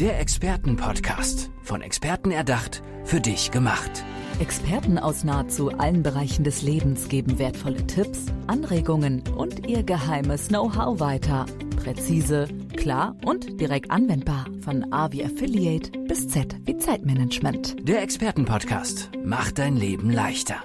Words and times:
Der 0.00 0.18
Expertenpodcast. 0.18 1.50
Von 1.62 1.82
Experten 1.82 2.30
erdacht, 2.30 2.82
für 3.04 3.20
dich 3.20 3.50
gemacht. 3.50 4.02
Experten 4.38 4.98
aus 4.98 5.24
nahezu 5.24 5.72
allen 5.72 6.02
Bereichen 6.02 6.42
des 6.42 6.62
Lebens 6.62 7.10
geben 7.10 7.38
wertvolle 7.38 7.86
Tipps, 7.86 8.24
Anregungen 8.46 9.22
und 9.36 9.68
ihr 9.68 9.82
geheimes 9.82 10.48
Know-how 10.48 11.00
weiter. 11.00 11.44
Präzise, 11.76 12.48
klar 12.78 13.14
und 13.26 13.60
direkt 13.60 13.90
anwendbar. 13.90 14.46
Von 14.62 14.90
A 14.90 15.12
wie 15.12 15.22
Affiliate 15.22 15.90
bis 16.08 16.28
Z 16.28 16.56
wie 16.64 16.78
Zeitmanagement. 16.78 17.86
Der 17.86 18.00
Expertenpodcast 18.00 19.10
macht 19.22 19.58
dein 19.58 19.76
Leben 19.76 20.08
leichter. 20.08 20.64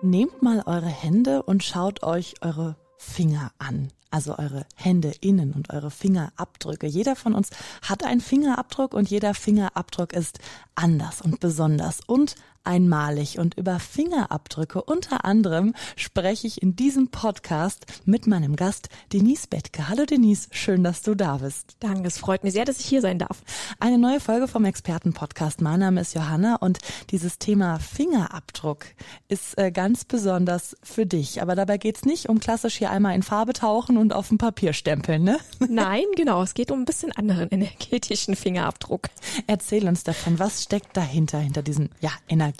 Nehmt 0.00 0.40
mal 0.40 0.62
eure 0.64 0.88
Hände 0.88 1.42
und 1.42 1.62
schaut 1.62 2.02
euch 2.02 2.36
eure 2.40 2.76
Finger 2.96 3.52
an 3.58 3.88
also 4.12 4.38
eure 4.38 4.66
Hände 4.74 5.12
innen 5.20 5.52
und 5.52 5.70
eure 5.70 5.90
Fingerabdrücke. 5.90 6.86
Jeder 6.86 7.16
von 7.16 7.34
uns 7.34 7.50
hat 7.82 8.04
einen 8.04 8.20
Fingerabdruck 8.20 8.94
und 8.94 9.10
jeder 9.10 9.34
Fingerabdruck 9.34 10.12
ist 10.12 10.38
anders 10.74 11.20
und 11.22 11.40
besonders 11.40 12.00
und 12.06 12.36
einmalig 12.64 13.38
und 13.38 13.56
über 13.56 13.78
Fingerabdrücke 13.78 14.82
unter 14.82 15.24
anderem 15.24 15.74
spreche 15.96 16.46
ich 16.46 16.62
in 16.62 16.76
diesem 16.76 17.08
Podcast 17.08 17.86
mit 18.04 18.26
meinem 18.26 18.56
Gast 18.56 18.88
Denise 19.12 19.46
Bettke. 19.48 19.88
Hallo 19.88 20.04
Denise, 20.04 20.48
schön, 20.52 20.84
dass 20.84 21.02
du 21.02 21.14
da 21.14 21.38
bist. 21.38 21.76
Danke, 21.80 22.08
es 22.08 22.18
freut 22.18 22.44
mich 22.44 22.52
sehr, 22.52 22.64
dass 22.64 22.80
ich 22.80 22.86
hier 22.86 23.00
sein 23.00 23.18
darf. 23.18 23.42
Eine 23.80 23.98
neue 23.98 24.20
Folge 24.20 24.48
vom 24.48 24.64
Expertenpodcast. 24.64 25.60
Mein 25.60 25.80
Name 25.80 26.00
ist 26.00 26.14
Johanna 26.14 26.56
und 26.56 26.78
dieses 27.10 27.38
Thema 27.38 27.78
Fingerabdruck 27.78 28.86
ist 29.28 29.58
äh, 29.58 29.70
ganz 29.70 30.04
besonders 30.04 30.76
für 30.82 31.06
dich. 31.06 31.42
Aber 31.42 31.54
dabei 31.54 31.78
geht's 31.78 32.04
nicht 32.04 32.28
um 32.28 32.40
klassisch 32.40 32.76
hier 32.76 32.90
einmal 32.90 33.14
in 33.14 33.22
Farbe 33.22 33.52
tauchen 33.52 33.96
und 33.96 34.12
auf 34.12 34.28
dem 34.28 34.38
Papier 34.38 34.72
stempeln, 34.72 35.24
ne? 35.24 35.38
Nein, 35.68 36.04
genau. 36.16 36.42
Es 36.42 36.54
geht 36.54 36.70
um 36.70 36.80
ein 36.80 36.84
bisschen 36.84 37.12
anderen 37.12 37.48
energetischen 37.50 38.36
Fingerabdruck. 38.36 39.08
Erzähl 39.46 39.88
uns 39.88 40.04
davon, 40.04 40.38
was 40.38 40.62
steckt 40.62 40.96
dahinter, 40.96 41.38
hinter 41.38 41.62
diesem, 41.62 41.90
ja, 42.00 42.10
energetischen 42.28 42.51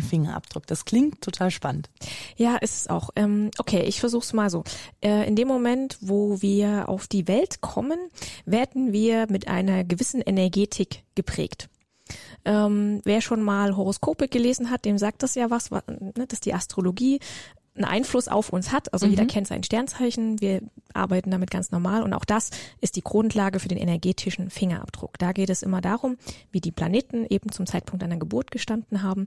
Fingerabdruck? 0.00 0.66
Das 0.66 0.84
klingt 0.84 1.20
total 1.20 1.50
spannend. 1.50 1.88
Ja, 2.36 2.56
ist 2.56 2.76
es 2.76 2.86
auch. 2.88 3.10
Ähm, 3.16 3.50
okay, 3.58 3.82
ich 3.82 4.00
versuch's 4.00 4.32
mal 4.32 4.50
so. 4.50 4.64
Äh, 5.00 5.26
in 5.26 5.36
dem 5.36 5.48
Moment, 5.48 5.98
wo 6.00 6.42
wir 6.42 6.88
auf 6.88 7.06
die 7.06 7.28
Welt 7.28 7.60
kommen, 7.60 7.98
werden 8.44 8.92
wir 8.92 9.26
mit 9.30 9.48
einer 9.48 9.84
gewissen 9.84 10.20
Energetik 10.20 11.04
geprägt. 11.14 11.68
Ähm, 12.44 13.00
wer 13.04 13.20
schon 13.20 13.42
mal 13.42 13.76
Horoskope 13.76 14.28
gelesen 14.28 14.70
hat, 14.70 14.84
dem 14.84 14.98
sagt 14.98 15.22
das 15.22 15.34
ja 15.34 15.50
was, 15.50 15.70
ne, 15.70 16.26
dass 16.26 16.40
die 16.40 16.54
Astrologie 16.54 17.20
einen 17.78 17.86
Einfluss 17.86 18.28
auf 18.28 18.50
uns 18.50 18.72
hat. 18.72 18.92
Also 18.92 19.06
mhm. 19.06 19.12
jeder 19.12 19.26
kennt 19.26 19.48
sein 19.48 19.62
Sternzeichen, 19.62 20.40
wir 20.40 20.62
arbeiten 20.94 21.30
damit 21.30 21.50
ganz 21.50 21.70
normal 21.70 22.02
und 22.02 22.12
auch 22.12 22.24
das 22.24 22.50
ist 22.80 22.96
die 22.96 23.02
Grundlage 23.02 23.60
für 23.60 23.68
den 23.68 23.78
energetischen 23.78 24.50
Fingerabdruck. 24.50 25.18
Da 25.18 25.32
geht 25.32 25.50
es 25.50 25.62
immer 25.62 25.80
darum, 25.80 26.16
wie 26.50 26.60
die 26.60 26.72
Planeten 26.72 27.26
eben 27.28 27.50
zum 27.52 27.66
Zeitpunkt 27.66 28.02
einer 28.02 28.16
Geburt 28.16 28.50
gestanden 28.50 29.02
haben. 29.02 29.26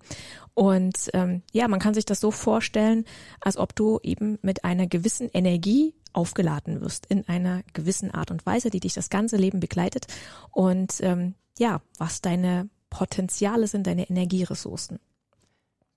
Und 0.54 1.10
ähm, 1.14 1.42
ja, 1.52 1.68
man 1.68 1.80
kann 1.80 1.94
sich 1.94 2.06
das 2.06 2.20
so 2.20 2.32
vorstellen, 2.32 3.06
als 3.40 3.58
ob 3.58 3.76
du 3.76 4.00
eben 4.04 4.38
mit 4.42 4.64
einer 4.64 4.88
gewissen 4.88 5.30
Energie 5.34 5.94
aufgeladen 6.14 6.82
wirst 6.82 7.06
in 7.06 7.28
einer 7.28 7.64
gewissen 7.74 8.12
Art 8.12 8.32
und 8.32 8.46
Weise, 8.46 8.70
die 8.70 8.80
dich 8.80 8.94
das 8.94 9.10
ganze 9.10 9.38
Leben 9.38 9.60
begleitet. 9.60 10.08
Und 10.52 10.96
ähm, 11.02 11.36
ja, 11.58 11.82
was 11.98 12.22
deine 12.22 12.70
Potenziale 12.90 13.68
sind, 13.68 13.88
deine 13.88 14.10
Energieressourcen. 14.10 15.00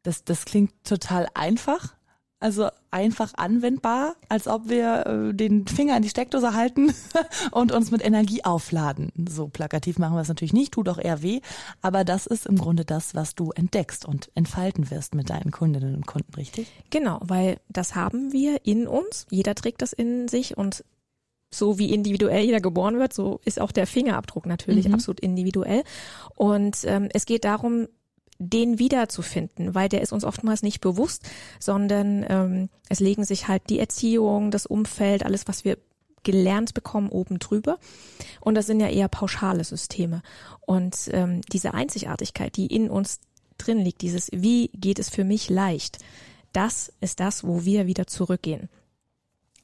Das, 0.02 0.25
das 0.25 0.44
klingt 0.44 0.72
total 0.84 1.28
einfach, 1.34 1.94
also 2.45 2.69
einfach 2.91 3.33
anwendbar, 3.39 4.17
als 4.28 4.48
ob 4.48 4.69
wir 4.69 5.06
äh, 5.06 5.34
den 5.34 5.67
Finger 5.67 5.97
in 5.97 6.03
die 6.03 6.11
Steckdose 6.11 6.53
halten 6.53 6.92
und 7.53 7.73
uns 7.73 7.91
mit 7.91 8.05
Energie 8.05 8.45
aufladen. 8.45 9.11
So 9.27 9.48
plakativ 9.48 9.98
machen 9.98 10.14
wir 10.14 10.20
es 10.20 10.28
natürlich 10.28 10.53
nicht, 10.53 10.75
tut 10.75 10.91
auch 10.91 10.98
eher 10.98 11.22
weh, 11.22 11.41
aber 11.81 12.05
das 12.05 12.27
ist 12.27 12.45
im 12.45 12.59
Grunde 12.59 12.84
das, 12.84 13.15
was 13.15 13.34
du 13.34 13.50
entdeckst 13.53 14.05
und 14.05 14.31
entfalten 14.34 14.91
wirst 14.91 15.15
mit 15.15 15.31
deinen 15.31 15.53
Kundinnen 15.53 15.95
und 15.95 16.06
Kunden, 16.06 16.34
richtig? 16.34 16.70
Genau, 16.91 17.19
weil 17.22 17.61
das 17.70 17.95
haben 17.95 18.31
wir 18.34 18.66
in 18.66 18.87
uns, 18.87 19.27
jeder 19.31 19.54
trägt 19.54 19.81
das 19.81 19.94
in 19.94 20.28
sich 20.28 20.59
und 20.59 20.84
so 21.50 21.78
wie 21.78 21.94
individuell 21.94 22.44
jeder 22.44 22.60
geboren 22.60 22.99
wird, 22.99 23.15
so 23.15 23.41
ist 23.47 23.59
auch 23.59 23.72
der 23.72 23.87
Fingerabdruck 23.87 24.44
natürlich 24.44 24.88
mhm. 24.88 24.94
absolut 24.94 25.21
individuell. 25.21 25.83
Und 26.34 26.78
ähm, 26.84 27.09
es 27.15 27.25
geht 27.25 27.44
darum, 27.44 27.87
den 28.39 28.78
wiederzufinden, 28.78 29.75
weil 29.75 29.89
der 29.89 30.03
ist 30.03 30.12
uns 30.12 30.25
oftmals 30.25 30.62
nicht 30.62 30.81
bewusst, 30.81 31.22
sondern 31.61 32.25
ähm, 32.28 32.69
es 32.89 33.00
legen 33.00 33.25
sich 33.25 33.49
halt 33.49 33.62
die 33.71 33.78
Erziehung, 33.78 34.50
das 34.50 34.67
Umfeld, 34.67 35.25
alles, 35.25 35.47
was 35.47 35.65
wir 35.65 35.78
gelernt 36.25 36.75
bekommen, 36.75 37.11
oben 37.11 37.39
drüber. 37.39 37.78
Und 38.41 38.55
das 38.55 38.67
sind 38.67 38.81
ja 38.81 38.89
eher 38.89 39.09
pauschale 39.09 39.62
Systeme. 39.62 40.22
Und 40.62 41.11
ähm, 41.12 41.43
diese 41.53 41.75
Einzigartigkeit, 41.75 42.56
die 42.56 42.67
in 42.67 42.91
uns 42.91 43.21
drin 43.59 43.78
liegt, 43.78 44.03
dieses 44.03 44.31
Wie 44.33 44.69
geht 44.75 44.99
es 44.99 45.11
für 45.11 45.25
mich 45.25 45.51
leicht, 45.51 45.99
das 46.53 46.93
ist 47.01 47.21
das, 47.21 47.45
wo 47.45 47.65
wir 47.65 47.87
wieder 47.87 48.06
zurückgehen. 48.06 48.69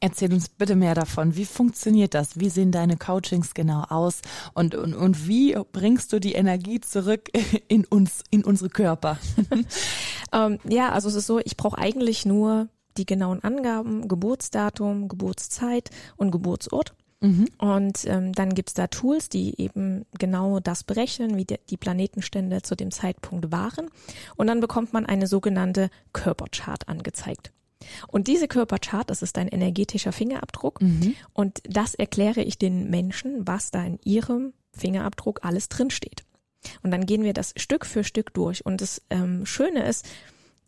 Erzähl 0.03 0.33
uns 0.33 0.49
bitte 0.49 0.77
mehr 0.77 0.95
davon. 0.95 1.37
Wie 1.37 1.45
funktioniert 1.45 2.15
das? 2.15 2.41
Wie 2.41 2.49
sehen 2.49 2.73
deine 2.73 2.97
Coachings 2.97 3.53
genau 3.53 3.83
aus? 3.83 4.23
Und, 4.55 4.75
und, 4.75 4.95
und 4.95 5.29
wie 5.29 5.55
bringst 5.73 6.15
du 6.15 6.19
die 6.19 6.33
Energie 6.33 6.81
zurück 6.81 7.29
in 7.69 7.85
uns, 7.85 8.25
in 8.31 8.43
unsere 8.43 8.71
Körper? 8.71 9.19
ähm, 10.33 10.59
ja, 10.67 10.91
also 10.91 11.09
es 11.11 11.17
ist 11.17 11.27
so, 11.27 11.39
ich 11.39 11.59
brauche 11.59 11.77
eigentlich 11.77 12.25
nur 12.25 12.69
die 12.97 13.05
genauen 13.05 13.45
Angaben, 13.45 14.09
Geburtsdatum, 14.09 15.09
Geburtszeit 15.09 15.91
und 16.17 16.31
Geburtsort. 16.31 16.95
Mhm. 17.21 17.49
Und 17.59 18.07
ähm, 18.07 18.33
dann 18.33 18.55
gibt's 18.55 18.73
da 18.73 18.87
Tools, 18.87 19.29
die 19.29 19.61
eben 19.61 20.07
genau 20.19 20.61
das 20.61 20.83
berechnen, 20.83 21.37
wie 21.37 21.45
de, 21.45 21.59
die 21.69 21.77
Planetenstände 21.77 22.63
zu 22.63 22.75
dem 22.75 22.91
Zeitpunkt 22.91 23.53
waren. 23.53 23.91
Und 24.37 24.47
dann 24.47 24.61
bekommt 24.61 24.95
man 24.95 25.05
eine 25.05 25.27
sogenannte 25.27 25.91
Körperchart 26.15 26.89
angezeigt. 26.89 27.53
Und 28.09 28.29
diese 28.29 28.49
Körperchart, 28.49 29.11
das 29.11 29.23
ist 29.23 29.39
ein 29.39 29.49
energetischer 29.49 30.13
Fingerabdruck. 30.13 30.81
Mhm. 30.81 31.15
Und 31.33 31.61
das 31.65 31.95
erkläre 31.95 32.43
ich 32.43 32.59
den 32.59 32.91
Menschen, 32.91 33.47
was 33.47 33.71
da 33.71 33.85
in 33.85 33.99
ihrem 34.05 34.53
Fingerabdruck 34.73 35.41
alles 35.43 35.69
drinsteht. 35.69 36.25
Und 36.83 36.91
dann 36.91 37.07
gehen 37.07 37.25
wir 37.25 37.33
das 37.33 37.55
Stück 37.57 37.87
für 37.87 38.05
Stück 38.05 38.35
durch. 38.35 38.65
Und 38.67 38.81
das 38.81 39.03
ähm, 39.11 39.47
Schöne 39.47 39.87
ist, 39.87 40.07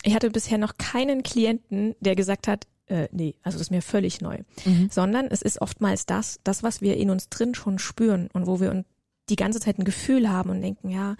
ich 0.02 0.14
hatte 0.14 0.30
bisher 0.30 0.58
noch 0.58 0.76
keinen 0.78 1.22
Klienten, 1.22 1.94
der 2.00 2.16
gesagt 2.16 2.48
hat, 2.48 2.66
äh, 2.86 3.08
nee, 3.12 3.34
also 3.42 3.58
das 3.58 3.66
ist 3.66 3.70
mir 3.70 3.82
völlig 3.82 4.20
neu. 4.20 4.38
Mhm. 4.64 4.88
Sondern 4.90 5.26
es 5.26 5.42
ist 5.42 5.60
oftmals 5.60 6.06
das, 6.06 6.40
das, 6.44 6.62
was 6.62 6.80
wir 6.80 6.96
in 6.96 7.10
uns 7.10 7.28
drin 7.28 7.54
schon 7.54 7.78
spüren 7.78 8.28
und 8.32 8.46
wo 8.46 8.60
wir 8.60 8.84
die 9.28 9.36
ganze 9.36 9.60
Zeit 9.60 9.78
ein 9.78 9.84
Gefühl 9.84 10.28
haben 10.28 10.50
und 10.50 10.60
denken, 10.60 10.90
ja, 10.90 11.16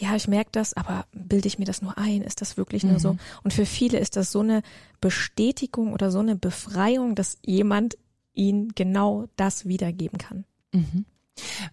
ja, 0.00 0.16
ich 0.16 0.28
merke 0.28 0.50
das, 0.52 0.74
aber 0.74 1.04
bilde 1.12 1.46
ich 1.46 1.58
mir 1.58 1.66
das 1.66 1.82
nur 1.82 1.98
ein? 1.98 2.22
Ist 2.22 2.40
das 2.40 2.56
wirklich 2.56 2.84
nur 2.84 2.94
mhm. 2.94 2.98
so? 2.98 3.16
Und 3.44 3.52
für 3.52 3.66
viele 3.66 3.98
ist 3.98 4.16
das 4.16 4.32
so 4.32 4.40
eine 4.40 4.62
Bestätigung 5.00 5.92
oder 5.92 6.10
so 6.10 6.20
eine 6.20 6.36
Befreiung, 6.36 7.14
dass 7.14 7.38
jemand 7.44 7.98
ihnen 8.32 8.72
genau 8.74 9.26
das 9.36 9.66
wiedergeben 9.66 10.18
kann. 10.18 10.44
Mhm. 10.72 11.04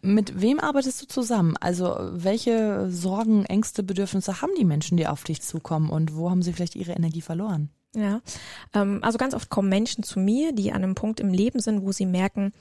Mit 0.01 0.41
wem 0.41 0.59
arbeitest 0.59 1.01
du 1.01 1.07
zusammen? 1.07 1.55
Also 1.57 1.95
welche 2.11 2.89
Sorgen, 2.89 3.45
Ängste, 3.45 3.81
Bedürfnisse 3.81 4.41
haben 4.41 4.51
die 4.57 4.65
Menschen, 4.65 4.97
die 4.97 5.07
auf 5.07 5.23
dich 5.23 5.41
zukommen 5.41 5.89
und 5.89 6.15
wo 6.15 6.29
haben 6.29 6.41
sie 6.41 6.51
vielleicht 6.51 6.75
ihre 6.75 6.93
Energie 6.93 7.21
verloren? 7.21 7.69
Ja, 7.95 8.21
ähm, 8.73 8.99
also 9.03 9.17
ganz 9.17 9.33
oft 9.33 9.49
kommen 9.49 9.69
Menschen 9.69 10.03
zu 10.03 10.19
mir, 10.19 10.51
die 10.51 10.71
an 10.71 10.83
einem 10.83 10.95
Punkt 10.95 11.21
im 11.21 11.33
Leben 11.33 11.59
sind, 11.59 11.81
wo 11.81 11.93
sie 11.93 12.05
merken, 12.05 12.51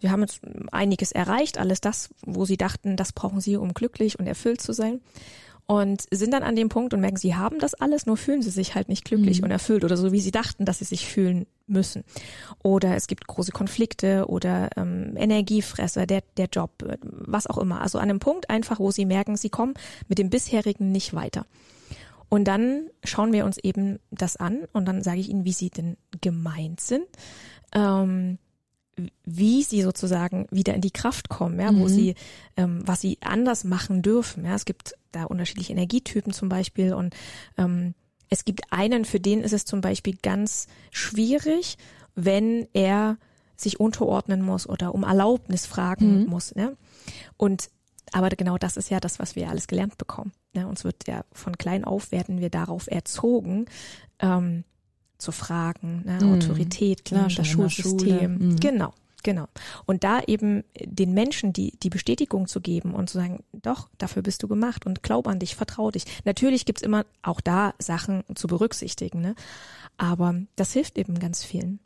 wir 0.00 0.10
haben 0.10 0.22
jetzt 0.22 0.40
einiges 0.72 1.12
erreicht, 1.12 1.58
alles 1.58 1.80
das, 1.80 2.10
wo 2.24 2.44
sie 2.44 2.56
dachten, 2.56 2.96
das 2.96 3.12
brauchen 3.12 3.40
sie, 3.40 3.56
um 3.56 3.74
glücklich 3.74 4.18
und 4.18 4.26
erfüllt 4.26 4.60
zu 4.60 4.72
sein. 4.72 5.00
Und 5.70 6.06
sind 6.10 6.32
dann 6.32 6.44
an 6.44 6.56
dem 6.56 6.70
Punkt 6.70 6.94
und 6.94 7.00
merken, 7.00 7.18
sie 7.18 7.34
haben 7.34 7.58
das 7.58 7.74
alles, 7.74 8.06
nur 8.06 8.16
fühlen 8.16 8.40
sie 8.40 8.48
sich 8.48 8.74
halt 8.74 8.88
nicht 8.88 9.04
glücklich 9.04 9.40
mhm. 9.40 9.44
und 9.44 9.50
erfüllt 9.50 9.84
oder 9.84 9.98
so, 9.98 10.12
wie 10.12 10.20
sie 10.20 10.30
dachten, 10.30 10.64
dass 10.64 10.78
sie 10.78 10.86
sich 10.86 11.06
fühlen 11.06 11.46
müssen. 11.66 12.04
Oder 12.62 12.96
es 12.96 13.06
gibt 13.06 13.26
große 13.26 13.52
Konflikte 13.52 14.28
oder 14.28 14.70
ähm, 14.78 15.14
Energiefresser, 15.14 16.06
der, 16.06 16.22
der 16.38 16.46
Job, 16.46 16.70
was 17.02 17.46
auch 17.46 17.58
immer. 17.58 17.82
Also 17.82 17.98
an 17.98 18.08
einem 18.08 18.18
Punkt 18.18 18.48
einfach, 18.48 18.80
wo 18.80 18.90
sie 18.90 19.04
merken, 19.04 19.36
sie 19.36 19.50
kommen 19.50 19.74
mit 20.08 20.16
dem 20.16 20.30
bisherigen 20.30 20.90
nicht 20.90 21.12
weiter. 21.12 21.44
Und 22.30 22.44
dann 22.44 22.88
schauen 23.04 23.34
wir 23.34 23.44
uns 23.44 23.58
eben 23.58 23.98
das 24.10 24.36
an 24.36 24.60
und 24.72 24.86
dann 24.86 25.02
sage 25.02 25.20
ich 25.20 25.28
ihnen, 25.28 25.44
wie 25.44 25.52
sie 25.52 25.68
denn 25.68 25.98
gemeint 26.22 26.80
sind. 26.80 27.06
Ähm, 27.74 28.38
wie 29.24 29.62
sie 29.62 29.82
sozusagen 29.82 30.46
wieder 30.50 30.74
in 30.74 30.80
die 30.80 30.90
Kraft 30.90 31.28
kommen, 31.28 31.58
ja, 31.60 31.72
mhm. 31.72 31.80
wo 31.80 31.88
sie, 31.88 32.14
ähm, 32.56 32.82
was 32.84 33.00
sie 33.00 33.18
anders 33.20 33.64
machen 33.64 34.02
dürfen. 34.02 34.44
Ja, 34.44 34.54
es 34.54 34.64
gibt 34.64 34.94
da 35.12 35.24
unterschiedliche 35.24 35.72
Energietypen 35.72 36.32
zum 36.32 36.48
Beispiel 36.48 36.94
und 36.94 37.14
ähm, 37.56 37.94
es 38.30 38.44
gibt 38.44 38.72
einen, 38.72 39.04
für 39.04 39.20
den 39.20 39.40
ist 39.40 39.52
es 39.52 39.64
zum 39.64 39.80
Beispiel 39.80 40.16
ganz 40.22 40.66
schwierig, 40.90 41.78
wenn 42.14 42.66
er 42.72 43.16
sich 43.56 43.80
unterordnen 43.80 44.42
muss 44.42 44.68
oder 44.68 44.94
um 44.94 45.02
Erlaubnis 45.02 45.66
fragen 45.66 46.22
mhm. 46.22 46.26
muss. 46.26 46.54
Ne? 46.54 46.76
Und 47.36 47.70
aber 48.12 48.28
genau 48.30 48.56
das 48.56 48.76
ist 48.76 48.90
ja 48.90 49.00
das, 49.00 49.18
was 49.18 49.36
wir 49.36 49.50
alles 49.50 49.66
gelernt 49.66 49.98
bekommen. 49.98 50.32
Ne? 50.54 50.66
Uns 50.66 50.84
wird 50.84 51.06
ja 51.06 51.24
von 51.32 51.58
klein 51.58 51.84
auf 51.84 52.10
werden 52.10 52.40
wir 52.40 52.50
darauf 52.50 52.86
erzogen, 52.86 53.66
ähm, 54.20 54.64
zu 55.18 55.32
fragen, 55.32 56.02
ne? 56.04 56.18
Mhm. 56.22 56.34
Autorität, 56.34 57.04
Klar, 57.04 57.28
das 57.28 57.46
Schulsystem. 57.46 58.38
Mhm. 58.38 58.56
Genau. 58.60 58.92
Genau. 59.24 59.48
Und 59.84 60.04
da 60.04 60.20
eben 60.26 60.62
den 60.80 61.12
Menschen 61.12 61.52
die, 61.52 61.76
die 61.82 61.90
Bestätigung 61.90 62.46
zu 62.46 62.60
geben 62.60 62.94
und 62.94 63.10
zu 63.10 63.18
sagen, 63.18 63.42
doch, 63.52 63.88
dafür 63.98 64.22
bist 64.22 64.42
du 64.44 64.48
gemacht 64.48 64.86
und 64.86 65.02
glaub 65.02 65.26
an 65.26 65.40
dich, 65.40 65.56
vertrau 65.56 65.90
dich. 65.90 66.04
Natürlich 66.24 66.64
gibt's 66.64 66.82
immer 66.82 67.04
auch 67.22 67.40
da 67.40 67.74
Sachen 67.80 68.22
zu 68.36 68.46
berücksichtigen, 68.46 69.20
ne? 69.20 69.34
aber 69.96 70.36
das 70.54 70.72
hilft 70.72 70.98
eben 70.98 71.18
ganz 71.18 71.44
vielen. 71.44 71.80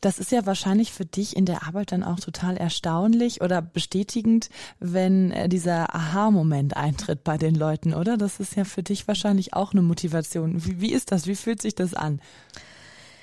Das 0.00 0.18
ist 0.18 0.32
ja 0.32 0.46
wahrscheinlich 0.46 0.92
für 0.92 1.04
dich 1.04 1.36
in 1.36 1.44
der 1.44 1.66
Arbeit 1.66 1.92
dann 1.92 2.02
auch 2.02 2.20
total 2.20 2.56
erstaunlich 2.56 3.40
oder 3.40 3.62
bestätigend, 3.62 4.50
wenn 4.78 5.30
äh, 5.30 5.48
dieser 5.48 5.94
Aha-Moment 5.94 6.76
eintritt 6.76 7.24
bei 7.24 7.38
den 7.38 7.54
Leuten, 7.54 7.94
oder? 7.94 8.16
Das 8.16 8.40
ist 8.40 8.56
ja 8.56 8.64
für 8.64 8.82
dich 8.82 9.06
wahrscheinlich 9.08 9.54
auch 9.54 9.72
eine 9.72 9.82
Motivation. 9.82 10.64
Wie, 10.64 10.80
wie 10.80 10.92
ist 10.92 11.12
das? 11.12 11.26
Wie 11.26 11.36
fühlt 11.36 11.62
sich 11.62 11.74
das 11.74 11.94
an? 11.94 12.20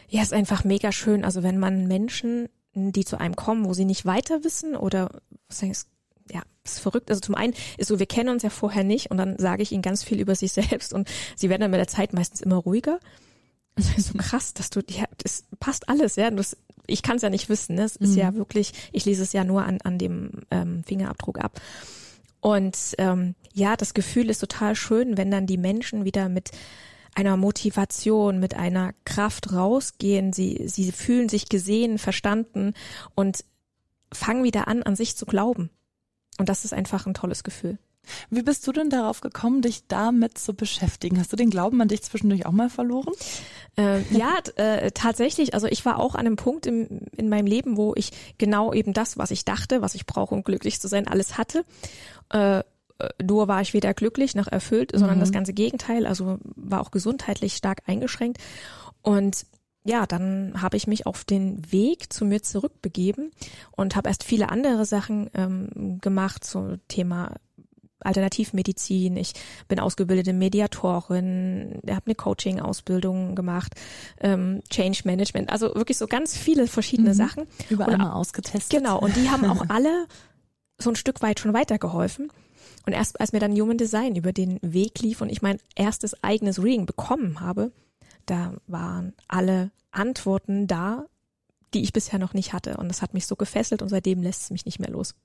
Ja, 0.09 0.21
ist 0.21 0.33
einfach 0.33 0.63
mega 0.63 0.91
schön. 0.91 1.25
Also 1.25 1.43
wenn 1.43 1.57
man 1.57 1.87
Menschen, 1.87 2.49
die 2.73 3.05
zu 3.05 3.19
einem 3.19 3.35
kommen, 3.35 3.65
wo 3.65 3.73
sie 3.73 3.85
nicht 3.85 4.05
weiter 4.05 4.43
wissen 4.43 4.75
oder 4.75 5.09
ja, 6.31 6.41
ist 6.63 6.79
verrückt. 6.79 7.09
Also 7.09 7.21
zum 7.21 7.35
einen 7.35 7.53
ist 7.77 7.87
so, 7.87 7.99
wir 7.99 8.05
kennen 8.05 8.29
uns 8.29 8.43
ja 8.43 8.49
vorher 8.49 8.83
nicht 8.83 9.11
und 9.11 9.17
dann 9.17 9.37
sage 9.37 9.63
ich 9.63 9.71
ihnen 9.71 9.81
ganz 9.81 10.03
viel 10.03 10.19
über 10.19 10.35
sich 10.35 10.51
selbst 10.51 10.93
und 10.93 11.09
sie 11.35 11.49
werden 11.49 11.61
dann 11.61 11.71
mit 11.71 11.79
der 11.79 11.87
Zeit 11.87 12.13
meistens 12.13 12.41
immer 12.41 12.57
ruhiger. 12.57 12.99
Das 13.77 13.97
ist 13.97 14.07
so 14.07 14.17
krass, 14.17 14.53
dass 14.53 14.69
du, 14.69 14.81
ja, 14.89 15.05
das 15.17 15.45
passt 15.59 15.87
alles, 15.87 16.15
ja. 16.15 16.29
Das, 16.31 16.57
ich 16.87 17.03
kann 17.03 17.17
es 17.17 17.21
ja 17.21 17.29
nicht 17.29 17.47
wissen. 17.47 17.75
Ne? 17.75 17.83
Es 17.83 17.95
ist 17.95 18.11
mhm. 18.11 18.17
ja 18.17 18.35
wirklich, 18.35 18.73
ich 18.91 19.05
lese 19.05 19.23
es 19.23 19.33
ja 19.33 19.43
nur 19.43 19.63
an, 19.63 19.79
an 19.83 19.97
dem 19.97 20.31
ähm, 20.51 20.83
Fingerabdruck 20.83 21.39
ab. 21.39 21.61
Und 22.41 22.77
ähm, 22.97 23.35
ja, 23.53 23.75
das 23.75 23.93
Gefühl 23.93 24.29
ist 24.29 24.39
total 24.39 24.75
schön, 24.75 25.17
wenn 25.17 25.31
dann 25.31 25.47
die 25.47 25.57
Menschen 25.57 26.05
wieder 26.05 26.29
mit 26.29 26.51
einer 27.15 27.35
Motivation, 27.37 28.39
mit 28.39 28.53
einer 28.53 28.93
Kraft 29.05 29.51
rausgehen. 29.51 30.33
Sie, 30.33 30.67
sie 30.67 30.91
fühlen 30.91 31.29
sich 31.29 31.49
gesehen, 31.49 31.97
verstanden 31.97 32.73
und 33.15 33.43
fangen 34.13 34.43
wieder 34.43 34.67
an, 34.67 34.83
an 34.83 34.95
sich 34.95 35.15
zu 35.15 35.25
glauben. 35.25 35.69
Und 36.37 36.49
das 36.49 36.63
ist 36.63 36.73
einfach 36.73 37.07
ein 37.07 37.15
tolles 37.15 37.43
Gefühl. 37.43 37.79
Wie 38.29 38.41
bist 38.41 38.65
du 38.67 38.71
denn 38.71 38.89
darauf 38.89 39.21
gekommen, 39.21 39.61
dich 39.61 39.87
damit 39.87 40.37
zu 40.37 40.53
beschäftigen? 40.53 41.19
Hast 41.19 41.31
du 41.31 41.35
den 41.35 41.49
Glauben 41.49 41.81
an 41.81 41.87
dich 41.87 42.03
zwischendurch 42.03 42.45
auch 42.45 42.51
mal 42.51 42.69
verloren? 42.69 43.13
Äh, 43.77 44.01
ja, 44.15 44.35
äh, 44.55 44.91
tatsächlich. 44.91 45.53
Also 45.53 45.67
ich 45.67 45.85
war 45.85 45.99
auch 45.99 46.15
an 46.15 46.25
einem 46.25 46.35
Punkt 46.35 46.65
im, 46.65 47.01
in 47.15 47.29
meinem 47.29 47.47
Leben, 47.47 47.77
wo 47.77 47.93
ich 47.95 48.11
genau 48.37 48.73
eben 48.73 48.93
das, 48.93 49.17
was 49.17 49.31
ich 49.31 49.45
dachte, 49.45 49.81
was 49.81 49.95
ich 49.95 50.05
brauche, 50.05 50.33
um 50.33 50.43
glücklich 50.43 50.79
zu 50.79 50.87
sein, 50.87 51.07
alles 51.07 51.37
hatte. 51.37 51.63
Äh, 52.29 52.63
nur 53.23 53.47
war 53.47 53.61
ich 53.61 53.73
weder 53.73 53.93
glücklich 53.93 54.35
noch 54.35 54.47
erfüllt, 54.47 54.91
sondern 54.93 55.17
mhm. 55.17 55.21
das 55.21 55.31
ganze 55.31 55.53
Gegenteil. 55.53 56.07
Also 56.07 56.39
war 56.55 56.81
auch 56.81 56.91
gesundheitlich 56.91 57.55
stark 57.55 57.83
eingeschränkt. 57.85 58.39
Und 59.01 59.45
ja, 59.87 60.05
dann 60.05 60.61
habe 60.61 60.75
ich 60.75 60.87
mich 60.87 61.05
auf 61.05 61.23
den 61.23 61.71
Weg 61.71 62.11
zu 62.11 62.25
mir 62.25 62.43
zurückbegeben 62.43 63.31
und 63.71 63.95
habe 63.95 64.09
erst 64.09 64.23
viele 64.23 64.49
andere 64.49 64.85
Sachen 64.85 65.29
ähm, 65.33 65.99
gemacht, 66.01 66.43
so 66.43 66.75
Thema 66.89 67.35
Alternativmedizin, 67.99 69.17
ich 69.17 69.33
bin 69.67 69.79
ausgebildete 69.79 70.33
Mediatorin, 70.33 71.79
habe 71.89 72.05
eine 72.05 72.15
Coaching-Ausbildung 72.15 73.35
gemacht, 73.35 73.73
ähm, 74.21 74.61
Change 74.69 75.01
Management, 75.05 75.49
also 75.49 75.73
wirklich 75.75 75.97
so 75.97 76.07
ganz 76.07 76.37
viele 76.37 76.67
verschiedene 76.67 77.09
mhm. 77.09 77.15
Sachen. 77.15 77.43
Überall 77.69 77.93
und, 77.93 78.01
mal 78.01 78.13
ausgetestet. 78.13 78.69
Genau, 78.69 78.99
und 78.99 79.15
die 79.15 79.29
haben 79.29 79.45
auch 79.45 79.65
alle 79.69 80.07
so 80.77 80.91
ein 80.91 80.95
Stück 80.95 81.21
weit 81.21 81.39
schon 81.39 81.53
weitergeholfen. 81.53 82.31
Und 82.85 82.93
erst 82.93 83.19
als 83.19 83.33
mir 83.33 83.39
dann 83.39 83.59
Human 83.59 83.77
Design 83.77 84.15
über 84.15 84.31
den 84.31 84.59
Weg 84.61 84.99
lief 84.99 85.21
und 85.21 85.29
ich 85.29 85.41
mein 85.41 85.59
erstes 85.75 86.23
eigenes 86.23 86.63
Reading 86.63 86.85
bekommen 86.85 87.41
habe, 87.41 87.71
da 88.25 88.53
waren 88.67 89.13
alle 89.27 89.71
Antworten 89.91 90.67
da, 90.67 91.05
die 91.73 91.83
ich 91.83 91.93
bisher 91.93 92.19
noch 92.19 92.33
nicht 92.33 92.53
hatte. 92.53 92.77
Und 92.77 92.87
das 92.87 93.01
hat 93.01 93.13
mich 93.13 93.25
so 93.25 93.35
gefesselt 93.35 93.81
und 93.81 93.89
seitdem 93.89 94.21
lässt 94.21 94.43
es 94.43 94.51
mich 94.51 94.65
nicht 94.65 94.79
mehr 94.79 94.89
los. 94.89 95.15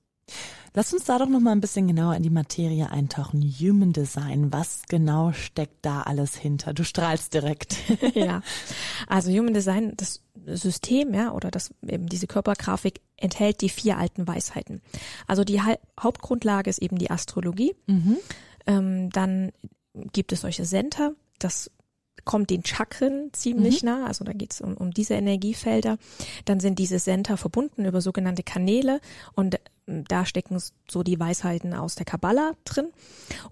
Lass 0.75 0.91
uns 0.91 1.03
da 1.03 1.19
doch 1.19 1.29
noch 1.29 1.39
mal 1.39 1.51
ein 1.51 1.61
bisschen 1.61 1.87
genauer 1.87 2.15
in 2.15 2.23
die 2.23 2.31
Materie 2.31 2.89
eintauchen. 2.89 3.41
Human 3.41 3.93
Design, 3.93 4.51
was 4.51 4.81
genau 4.89 5.31
steckt 5.31 5.85
da 5.85 6.01
alles 6.01 6.35
hinter? 6.35 6.73
Du 6.73 6.83
strahlst 6.83 7.33
direkt. 7.33 7.77
ja, 8.15 8.41
also 9.07 9.31
Human 9.31 9.53
Design, 9.53 9.93
das 9.95 10.23
System, 10.47 11.13
ja, 11.13 11.31
oder 11.31 11.51
das 11.51 11.71
eben 11.87 12.07
diese 12.07 12.25
Körpergrafik 12.25 13.01
enthält 13.17 13.61
die 13.61 13.69
vier 13.69 13.99
alten 13.99 14.27
Weisheiten. 14.27 14.81
Also 15.27 15.43
die 15.43 15.61
ha 15.61 15.75
Hauptgrundlage 15.99 16.71
ist 16.71 16.81
eben 16.81 16.97
die 16.97 17.11
Astrologie. 17.11 17.75
Mhm. 17.85 18.17
Ähm, 18.65 19.09
dann 19.11 19.51
gibt 20.11 20.31
es 20.31 20.41
solche 20.41 20.63
Center, 20.63 21.13
das 21.37 21.69
kommt 22.25 22.49
den 22.49 22.65
Chakren 22.65 23.29
ziemlich 23.33 23.83
mhm. 23.83 23.89
nah, 23.89 24.07
also 24.07 24.23
da 24.23 24.33
geht 24.33 24.53
es 24.53 24.61
um, 24.61 24.75
um 24.75 24.91
diese 24.91 25.13
Energiefelder. 25.13 25.97
Dann 26.45 26.59
sind 26.59 26.79
diese 26.79 26.97
Center 26.97 27.37
verbunden 27.37 27.85
über 27.85 28.01
sogenannte 28.01 28.43
Kanäle 28.43 29.01
und 29.35 29.59
da 29.85 30.25
stecken 30.25 30.61
so 30.89 31.03
die 31.03 31.19
Weisheiten 31.19 31.73
aus 31.73 31.95
der 31.95 32.05
Kabbala 32.05 32.53
drin. 32.63 32.87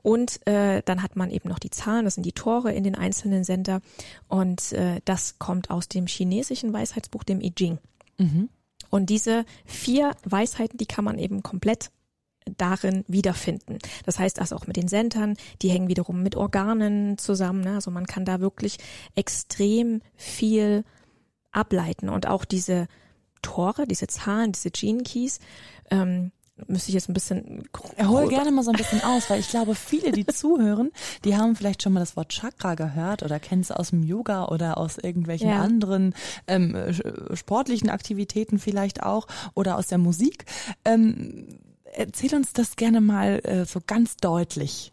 Und 0.02 0.46
äh, 0.48 0.82
dann 0.84 1.04
hat 1.04 1.16
man 1.16 1.30
eben 1.30 1.50
noch 1.50 1.60
die 1.60 1.70
Zahlen, 1.70 2.06
das 2.06 2.16
sind 2.16 2.26
die 2.26 2.32
Tore 2.32 2.72
in 2.72 2.84
den 2.84 2.96
einzelnen 2.96 3.44
Center 3.44 3.82
und 4.28 4.72
äh, 4.72 5.02
das 5.06 5.40
kommt 5.40 5.70
aus 5.70 5.90
dem 5.90 6.08
chinesischen 6.08 6.72
Weisheitsbuch, 6.74 7.24
dem 7.24 7.42
I 7.42 7.52
Ching. 7.52 7.80
Mhm. 8.18 8.50
Und 8.90 9.10
diese 9.10 9.46
vier 9.66 10.12
Weisheiten, 10.24 10.78
die 10.78 10.86
kann 10.86 11.06
man 11.06 11.18
eben 11.18 11.44
komplett 11.44 11.92
darin 12.58 13.04
wiederfinden. 13.08 13.78
Das 14.06 14.20
heißt 14.20 14.40
also 14.40 14.56
auch 14.56 14.68
mit 14.68 14.76
den 14.76 14.88
Sentern, 14.88 15.36
die 15.62 15.70
hängen 15.70 15.88
wiederum 15.88 16.24
mit 16.24 16.36
Organen 16.36 17.18
zusammen. 17.18 17.62
Ne? 17.62 17.76
Also 17.76 17.92
man 17.92 18.08
kann 18.08 18.26
da 18.26 18.40
wirklich 18.40 18.78
extrem 19.16 20.02
viel 20.16 20.84
ableiten 21.52 22.10
und 22.10 22.28
auch 22.28 22.46
diese 22.46 22.88
Tore, 23.42 23.88
diese 23.88 24.08
Zahlen, 24.08 24.52
diese 24.52 24.72
Gene 24.72 25.04
Keys, 25.04 25.40
ähm, 25.90 26.32
müsste 26.68 26.90
ich 26.90 26.96
jetzt 26.96 27.10
ein 27.10 27.14
bisschen. 27.14 27.64
Hol 28.00 28.28
gerne 28.28 28.52
mal 28.52 28.64
so 28.64 28.72
ein 28.72 28.78
bisschen 28.78 29.04
aus, 29.04 29.30
weil 29.30 29.40
ich 29.40 29.50
glaube, 29.50 29.76
viele, 29.76 30.12
die 30.12 30.26
zuhören, 30.26 30.92
die 31.24 31.36
haben 31.36 31.56
vielleicht 31.56 31.84
schon 31.84 31.94
mal 31.94 32.00
das 32.00 32.16
Wort 32.16 32.30
Chakra 32.30 32.76
gehört 32.76 33.24
oder 33.24 33.40
kennen 33.40 33.62
es 33.62 33.72
aus 33.72 33.90
dem 33.90 34.04
Yoga 34.04 34.46
oder 34.46 34.78
aus 34.78 34.98
irgendwelchen 34.98 35.50
ja. 35.50 35.62
anderen 35.62 36.14
ähm, 36.48 36.76
sportlichen 37.34 37.90
Aktivitäten 37.90 38.60
vielleicht 38.60 39.04
auch 39.04 39.28
oder 39.54 39.78
aus 39.78 39.88
der 39.88 39.98
Musik. 39.98 40.46
Ähm, 40.86 41.48
erzähl 41.94 42.34
uns 42.36 42.54
das 42.54 42.76
gerne 42.76 43.02
mal 43.02 43.40
äh, 43.44 43.66
so 43.66 43.80
ganz 43.86 44.18
deutlich. 44.18 44.92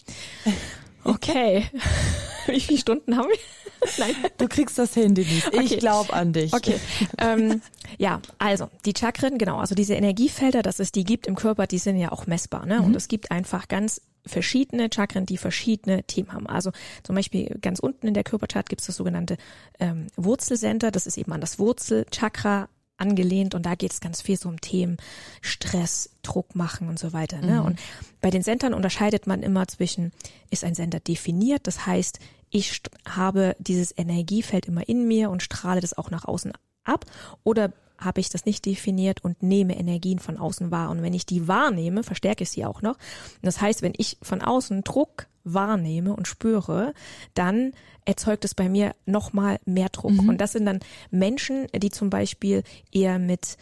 Okay. 1.05 1.67
Wie 2.47 2.61
viele 2.61 2.79
Stunden 2.79 3.17
haben 3.17 3.29
wir? 3.29 3.39
Nein. 3.99 4.15
Du 4.39 4.49
kriegst 4.49 4.79
das 4.79 4.95
hin, 4.95 5.15
Denise. 5.15 5.49
Ich 5.53 5.59
okay. 5.59 5.77
glaube 5.77 6.13
an 6.13 6.33
dich. 6.33 6.53
Okay. 6.53 6.81
Ähm, 7.19 7.63
ja, 7.99 8.21
also 8.39 8.69
die 8.85 8.93
Chakren, 8.97 9.39
genau, 9.39 9.59
also 9.59 9.75
diese 9.75 9.95
Energiefelder, 9.95 10.63
dass 10.63 10.81
es 10.81 10.93
die 10.93 11.05
gibt 11.05 11.27
im 11.27 11.37
Körper, 11.37 11.67
die 11.67 11.79
sind 11.79 11.97
ja 11.97 12.11
auch 12.11 12.27
messbar. 12.27 12.67
Ne? 12.67 12.81
Mhm. 12.81 12.87
Und 12.87 12.97
es 12.97 13.09
gibt 13.09 13.31
einfach 13.31 13.69
ganz 13.69 14.01
verschiedene 14.27 14.91
Chakren, 14.93 15.27
die 15.27 15.39
verschiedene 15.39 16.05
Themen 16.05 16.33
haben. 16.33 16.47
Also 16.47 16.73
zum 17.03 17.15
Beispiel 17.15 17.57
ganz 17.61 17.79
unten 17.79 18.09
in 18.09 18.15
der 18.15 18.25
Körperchart 18.25 18.69
gibt 18.69 18.81
es 18.81 18.87
das 18.87 18.97
sogenannte 18.97 19.37
ähm, 19.79 20.09
Wurzelcenter. 20.17 20.91
Das 20.91 21.07
ist 21.07 21.17
eben 21.17 21.33
an 21.33 21.41
das 21.41 21.59
Wurzelchakra 21.59 22.69
angelehnt 22.99 23.55
und 23.55 23.65
da 23.65 23.75
geht 23.75 23.93
es 23.93 24.01
ganz 24.01 24.21
viel 24.21 24.39
so 24.39 24.49
um 24.49 24.61
Themen 24.61 24.99
Stress, 25.41 26.11
Druck 26.23 26.55
machen 26.55 26.89
und 26.89 26.99
so 26.99 27.13
weiter. 27.13 27.41
Ne? 27.41 27.61
Mhm. 27.61 27.67
Und 27.67 27.81
bei 28.21 28.31
den 28.31 28.43
Sendern 28.43 28.75
unterscheidet 28.75 29.27
man 29.27 29.43
immer 29.43 29.67
zwischen, 29.69 30.13
ist 30.51 30.65
ein 30.65 30.75
Sender 30.75 31.01
definiert, 31.01 31.67
das 31.67 31.87
heißt, 31.87 32.19
ich 32.51 32.81
habe 33.07 33.57
dieses 33.59 33.97
Energiefeld 33.97 34.67
immer 34.67 34.89
in 34.89 35.07
mir 35.07 35.31
und 35.31 35.43
strahle 35.43 35.81
das 35.81 35.97
auch 35.97 36.11
nach 36.11 36.25
außen 36.25 36.53
ab 36.85 37.05
oder 37.45 37.73
habe 37.99 38.21
ich 38.21 38.31
das 38.31 38.45
nicht 38.45 38.65
definiert 38.65 39.25
und 39.25 39.43
nehme 39.43 39.77
Energien 39.77 40.19
von 40.19 40.39
außen 40.39 40.71
wahr. 40.71 40.91
Und 40.91 41.03
wenn 41.03 41.15
ich 41.15 41.27
die 41.27 41.49
wahrnehme, 41.49 42.03
verstärke 42.03 42.45
ich 42.45 42.51
sie 42.51 42.65
auch 42.65 42.83
noch. 42.83 42.97
das 43.43 43.61
heißt, 43.61 43.83
wenn 43.83 43.95
ich 43.97 44.17
von 44.23 44.41
außen 44.41 44.85
Druck 44.85 45.27
wahrnehme 45.45 46.15
und 46.15 46.29
spüre, 46.29 46.95
dann 47.35 47.73
erzeugt 48.05 48.45
es 48.45 48.55
bei 48.55 48.69
mir 48.69 48.95
nochmal 49.07 49.59
mehr 49.65 49.89
Druck. 49.89 50.13
Mhm. 50.13 50.29
Und 50.29 50.41
das 50.41 50.53
sind 50.53 50.67
dann 50.67 50.81
Menschen, 51.11 51.67
die 51.75 51.91
zum 51.91 52.11
Beispiel 52.11 52.63
eher 52.93 53.19
mit 53.19 53.57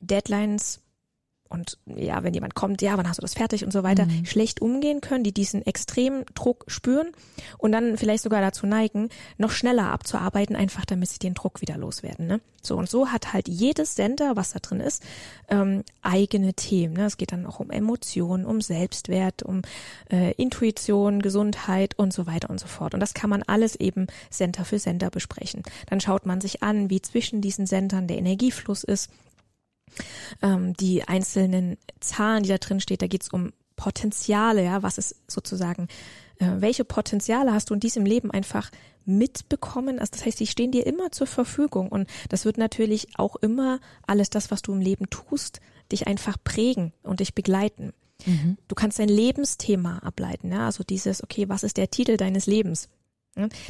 Deadlines 0.00 0.83
und 1.54 1.78
ja, 1.86 2.22
wenn 2.22 2.34
jemand 2.34 2.54
kommt, 2.54 2.82
ja, 2.82 2.98
wann 2.98 3.08
hast 3.08 3.18
du 3.18 3.22
das 3.22 3.34
fertig 3.34 3.64
und 3.64 3.72
so 3.72 3.82
weiter, 3.82 4.06
mhm. 4.06 4.26
schlecht 4.26 4.60
umgehen 4.60 5.00
können, 5.00 5.24
die 5.24 5.32
diesen 5.32 5.64
extremen 5.64 6.24
Druck 6.34 6.64
spüren 6.66 7.08
und 7.58 7.72
dann 7.72 7.96
vielleicht 7.96 8.24
sogar 8.24 8.40
dazu 8.40 8.66
neigen, 8.66 9.08
noch 9.38 9.52
schneller 9.52 9.90
abzuarbeiten, 9.90 10.56
einfach 10.56 10.84
damit 10.84 11.08
sie 11.08 11.18
den 11.18 11.34
Druck 11.34 11.60
wieder 11.60 11.78
loswerden. 11.78 12.26
Ne? 12.26 12.40
So 12.60 12.76
und 12.76 12.90
so 12.90 13.08
hat 13.08 13.32
halt 13.32 13.48
jedes 13.48 13.94
Sender, 13.94 14.36
was 14.36 14.52
da 14.52 14.58
drin 14.58 14.80
ist, 14.80 15.02
ähm, 15.48 15.84
eigene 16.02 16.54
Themen. 16.54 16.94
Ne? 16.94 17.04
Es 17.06 17.16
geht 17.16 17.32
dann 17.32 17.46
auch 17.46 17.60
um 17.60 17.70
Emotionen, 17.70 18.44
um 18.44 18.60
Selbstwert, 18.60 19.42
um 19.42 19.62
äh, 20.10 20.32
Intuition, 20.32 21.22
Gesundheit 21.22 21.98
und 21.98 22.12
so 22.12 22.26
weiter 22.26 22.50
und 22.50 22.58
so 22.58 22.66
fort. 22.66 22.94
Und 22.94 23.00
das 23.00 23.14
kann 23.14 23.30
man 23.30 23.42
alles 23.42 23.76
eben 23.76 24.06
Center 24.30 24.64
für 24.64 24.78
Center 24.78 25.10
besprechen. 25.10 25.62
Dann 25.88 26.00
schaut 26.00 26.26
man 26.26 26.40
sich 26.40 26.62
an, 26.62 26.90
wie 26.90 27.00
zwischen 27.00 27.40
diesen 27.40 27.66
Centern 27.66 28.08
der 28.08 28.18
Energiefluss 28.18 28.82
ist 28.82 29.10
ähm, 30.42 30.74
die 30.74 31.04
einzelnen 31.04 31.76
Zahlen, 32.00 32.42
die 32.42 32.50
da 32.50 32.58
drin 32.58 32.80
steht, 32.80 33.02
da 33.02 33.06
geht 33.06 33.22
es 33.22 33.28
um 33.28 33.52
Potenziale, 33.76 34.64
ja, 34.64 34.82
was 34.82 34.98
ist 34.98 35.16
sozusagen 35.28 35.88
Äh, 36.40 36.60
welche 36.60 36.84
Potenziale 36.84 37.52
hast 37.52 37.70
du 37.70 37.74
in 37.74 37.80
diesem 37.80 38.04
Leben 38.04 38.32
einfach 38.32 38.70
mitbekommen? 39.04 40.00
Also 40.00 40.10
das 40.12 40.26
heißt, 40.26 40.40
die 40.40 40.48
stehen 40.48 40.72
dir 40.72 40.84
immer 40.84 41.12
zur 41.12 41.28
Verfügung 41.28 41.88
und 41.90 42.08
das 42.28 42.44
wird 42.44 42.58
natürlich 42.58 43.18
auch 43.18 43.36
immer 43.36 43.78
alles 44.06 44.30
das, 44.30 44.50
was 44.50 44.60
du 44.60 44.72
im 44.72 44.80
Leben 44.80 45.08
tust, 45.10 45.60
dich 45.92 46.06
einfach 46.08 46.36
prägen 46.42 46.92
und 47.04 47.20
dich 47.20 47.34
begleiten. 47.34 47.92
Mhm. 48.26 48.56
Du 48.66 48.74
kannst 48.74 48.98
dein 48.98 49.08
Lebensthema 49.08 49.98
ableiten, 49.98 50.50
ja, 50.50 50.66
also 50.66 50.82
dieses, 50.82 51.22
okay, 51.22 51.48
was 51.48 51.62
ist 51.62 51.76
der 51.76 51.90
Titel 51.90 52.16
deines 52.16 52.46
Lebens? 52.46 52.88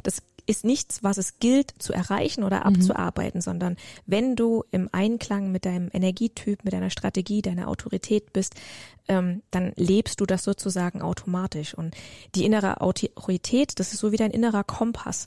Das 0.02 0.22
ist 0.46 0.64
nichts, 0.64 1.02
was 1.02 1.18
es 1.18 1.38
gilt 1.38 1.74
zu 1.78 1.92
erreichen 1.92 2.44
oder 2.44 2.60
mhm. 2.60 2.74
abzuarbeiten, 2.74 3.38
mhm. 3.38 3.42
sondern 3.42 3.76
wenn 4.06 4.36
du 4.36 4.64
im 4.70 4.88
Einklang 4.92 5.52
mit 5.52 5.64
deinem 5.64 5.90
Energietyp, 5.92 6.64
mit 6.64 6.72
deiner 6.72 6.90
Strategie, 6.90 7.42
deiner 7.42 7.68
Autorität 7.68 8.32
bist, 8.32 8.54
ähm, 9.08 9.42
dann 9.50 9.72
lebst 9.76 10.20
du 10.20 10.26
das 10.26 10.44
sozusagen 10.44 11.02
automatisch. 11.02 11.74
Und 11.74 11.94
die 12.34 12.44
innere 12.44 12.80
Autorität, 12.80 13.78
das 13.78 13.92
ist 13.92 14.00
so 14.00 14.12
wie 14.12 14.16
dein 14.16 14.30
innerer 14.30 14.64
Kompass. 14.64 15.26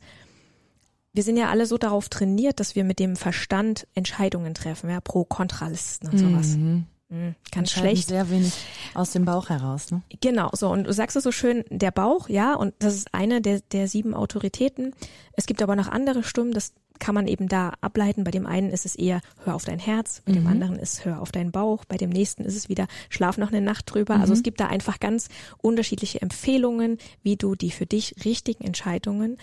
Wir 1.14 1.24
sind 1.24 1.38
ja 1.38 1.50
alle 1.50 1.66
so 1.66 1.78
darauf 1.78 2.10
trainiert, 2.10 2.60
dass 2.60 2.76
wir 2.76 2.84
mit 2.84 3.00
dem 3.00 3.16
Verstand 3.16 3.88
Entscheidungen 3.96 4.54
treffen, 4.54 4.90
ja, 4.90 5.02
Pro-Kontralisten 5.02 6.10
und 6.10 6.18
sowas. 6.18 6.58
Mhm. 6.58 6.86
Mhm, 7.10 7.36
ganz 7.52 7.72
schlecht. 7.72 8.10
Sehr 8.10 8.30
wenig 8.30 8.54
aus 8.94 9.12
dem 9.12 9.24
Bauch 9.24 9.50
heraus, 9.50 9.92
ne? 9.92 10.02
Genau, 10.20 10.50
so. 10.54 10.70
Und 10.70 10.86
du 10.86 10.94
sagst 10.94 11.16
es 11.16 11.24
so 11.24 11.32
schön, 11.32 11.64
der 11.70 11.92
Bauch, 11.92 12.28
ja, 12.28 12.54
und 12.54 12.74
das 12.80 12.96
ist 12.96 13.14
eine 13.14 13.42
der, 13.42 13.62
der 13.72 13.88
sieben 13.88 14.14
Autoritäten. 14.14 14.94
Es 15.34 15.46
gibt 15.46 15.62
aber 15.62 15.76
noch 15.76 15.88
andere 15.88 16.24
Stimmen, 16.24 16.52
das 16.52 16.74
kann 17.00 17.16
man 17.16 17.28
eben 17.28 17.48
da 17.48 17.74
ableiten. 17.80 18.24
Bei 18.24 18.32
dem 18.32 18.46
einen 18.46 18.72
ist 18.72 18.86
es 18.86 18.96
eher, 18.96 19.22
hör 19.46 19.56
auf 19.56 19.64
dein 19.64 19.80
Herz, 19.80 20.22
bei 20.26 20.32
mhm. 20.32 20.36
dem 20.36 20.48
anderen 20.48 20.80
ist, 20.80 21.06
hör 21.06 21.22
auf 21.22 21.32
deinen 21.32 21.52
Bauch, 21.52 21.86
bei 21.86 21.96
dem 21.96 22.10
nächsten 22.10 22.44
ist 22.44 22.56
es 22.56 22.70
wieder, 22.70 22.88
schlaf 23.10 23.38
noch 23.38 23.50
eine 23.50 23.62
Nacht 23.62 23.94
drüber. 23.94 24.16
Also 24.16 24.18
mhm. 24.18 24.28
Also 24.28 24.34
es 24.34 24.44
gibt 24.44 24.60
da 24.60 24.68
einfach 24.68 25.00
ganz 25.00 25.30
unterschiedliche 25.60 26.22
Empfehlungen, 26.22 26.98
wie 27.24 27.38
du 27.38 27.56
die 27.56 27.72
für 27.72 27.86
dich 27.86 28.26
richtigen 28.26 28.66
Entscheidungen 28.66 29.38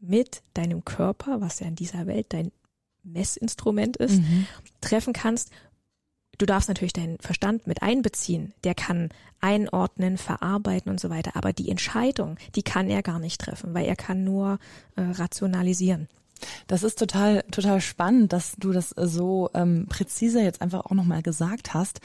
mit 0.00 0.42
deinem 0.54 0.86
Körper, 0.86 1.42
was 1.42 1.60
ja 1.60 1.66
in 1.66 1.74
dieser 1.74 2.06
Welt 2.06 2.28
dein 2.30 2.50
Messinstrument 3.02 3.98
ist, 3.98 4.20
mhm. 4.20 4.46
treffen 4.80 5.12
kannst 5.12 5.50
Du 6.38 6.46
darfst 6.46 6.68
natürlich 6.68 6.92
deinen 6.92 7.18
Verstand 7.18 7.66
mit 7.66 7.82
einbeziehen. 7.82 8.54
Der 8.64 8.74
kann 8.74 9.10
einordnen, 9.40 10.16
verarbeiten 10.18 10.90
und 10.90 11.00
so 11.00 11.10
weiter. 11.10 11.36
Aber 11.36 11.52
die 11.52 11.70
Entscheidung, 11.70 12.36
die 12.54 12.62
kann 12.62 12.88
er 12.88 13.02
gar 13.02 13.18
nicht 13.18 13.40
treffen, 13.40 13.74
weil 13.74 13.86
er 13.86 13.96
kann 13.96 14.24
nur 14.24 14.58
äh, 14.96 15.02
rationalisieren. 15.02 16.08
Das 16.66 16.82
ist 16.82 16.98
total, 16.98 17.44
total 17.50 17.80
spannend, 17.80 18.32
dass 18.32 18.54
du 18.58 18.72
das 18.72 18.90
so 18.90 19.50
ähm, 19.54 19.86
präzise 19.88 20.42
jetzt 20.42 20.60
einfach 20.60 20.86
auch 20.86 20.92
nochmal 20.92 21.22
gesagt 21.22 21.74
hast, 21.74 22.00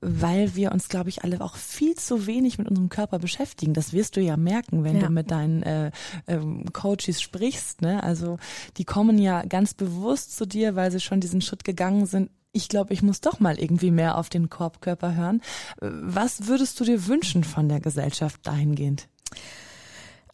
weil 0.00 0.54
wir 0.54 0.72
uns, 0.72 0.88
glaube 0.88 1.08
ich, 1.08 1.24
alle 1.24 1.40
auch 1.40 1.56
viel 1.56 1.94
zu 1.96 2.26
wenig 2.26 2.58
mit 2.58 2.68
unserem 2.68 2.88
Körper 2.88 3.18
beschäftigen. 3.18 3.74
Das 3.74 3.92
wirst 3.92 4.16
du 4.16 4.20
ja 4.20 4.36
merken, 4.36 4.84
wenn 4.84 4.96
ja. 4.96 5.06
du 5.06 5.12
mit 5.12 5.30
deinen 5.30 5.62
äh, 5.62 5.90
ähm, 6.26 6.72
Coaches 6.72 7.20
sprichst. 7.20 7.82
Ne? 7.82 8.02
Also 8.02 8.38
die 8.76 8.84
kommen 8.84 9.18
ja 9.18 9.44
ganz 9.44 9.74
bewusst 9.74 10.36
zu 10.36 10.46
dir, 10.46 10.76
weil 10.76 10.90
sie 10.90 11.00
schon 11.00 11.20
diesen 11.20 11.40
Schritt 11.40 11.64
gegangen 11.64 12.06
sind, 12.06 12.30
ich 12.52 12.68
glaube, 12.68 12.92
ich 12.94 13.02
muss 13.02 13.20
doch 13.20 13.40
mal 13.40 13.58
irgendwie 13.58 13.90
mehr 13.90 14.16
auf 14.16 14.28
den 14.28 14.50
Korbkörper 14.50 15.14
hören. 15.14 15.42
Was 15.80 16.46
würdest 16.46 16.78
du 16.80 16.84
dir 16.84 17.06
wünschen 17.06 17.44
von 17.44 17.68
der 17.68 17.80
Gesellschaft 17.80 18.40
dahingehend? 18.46 19.08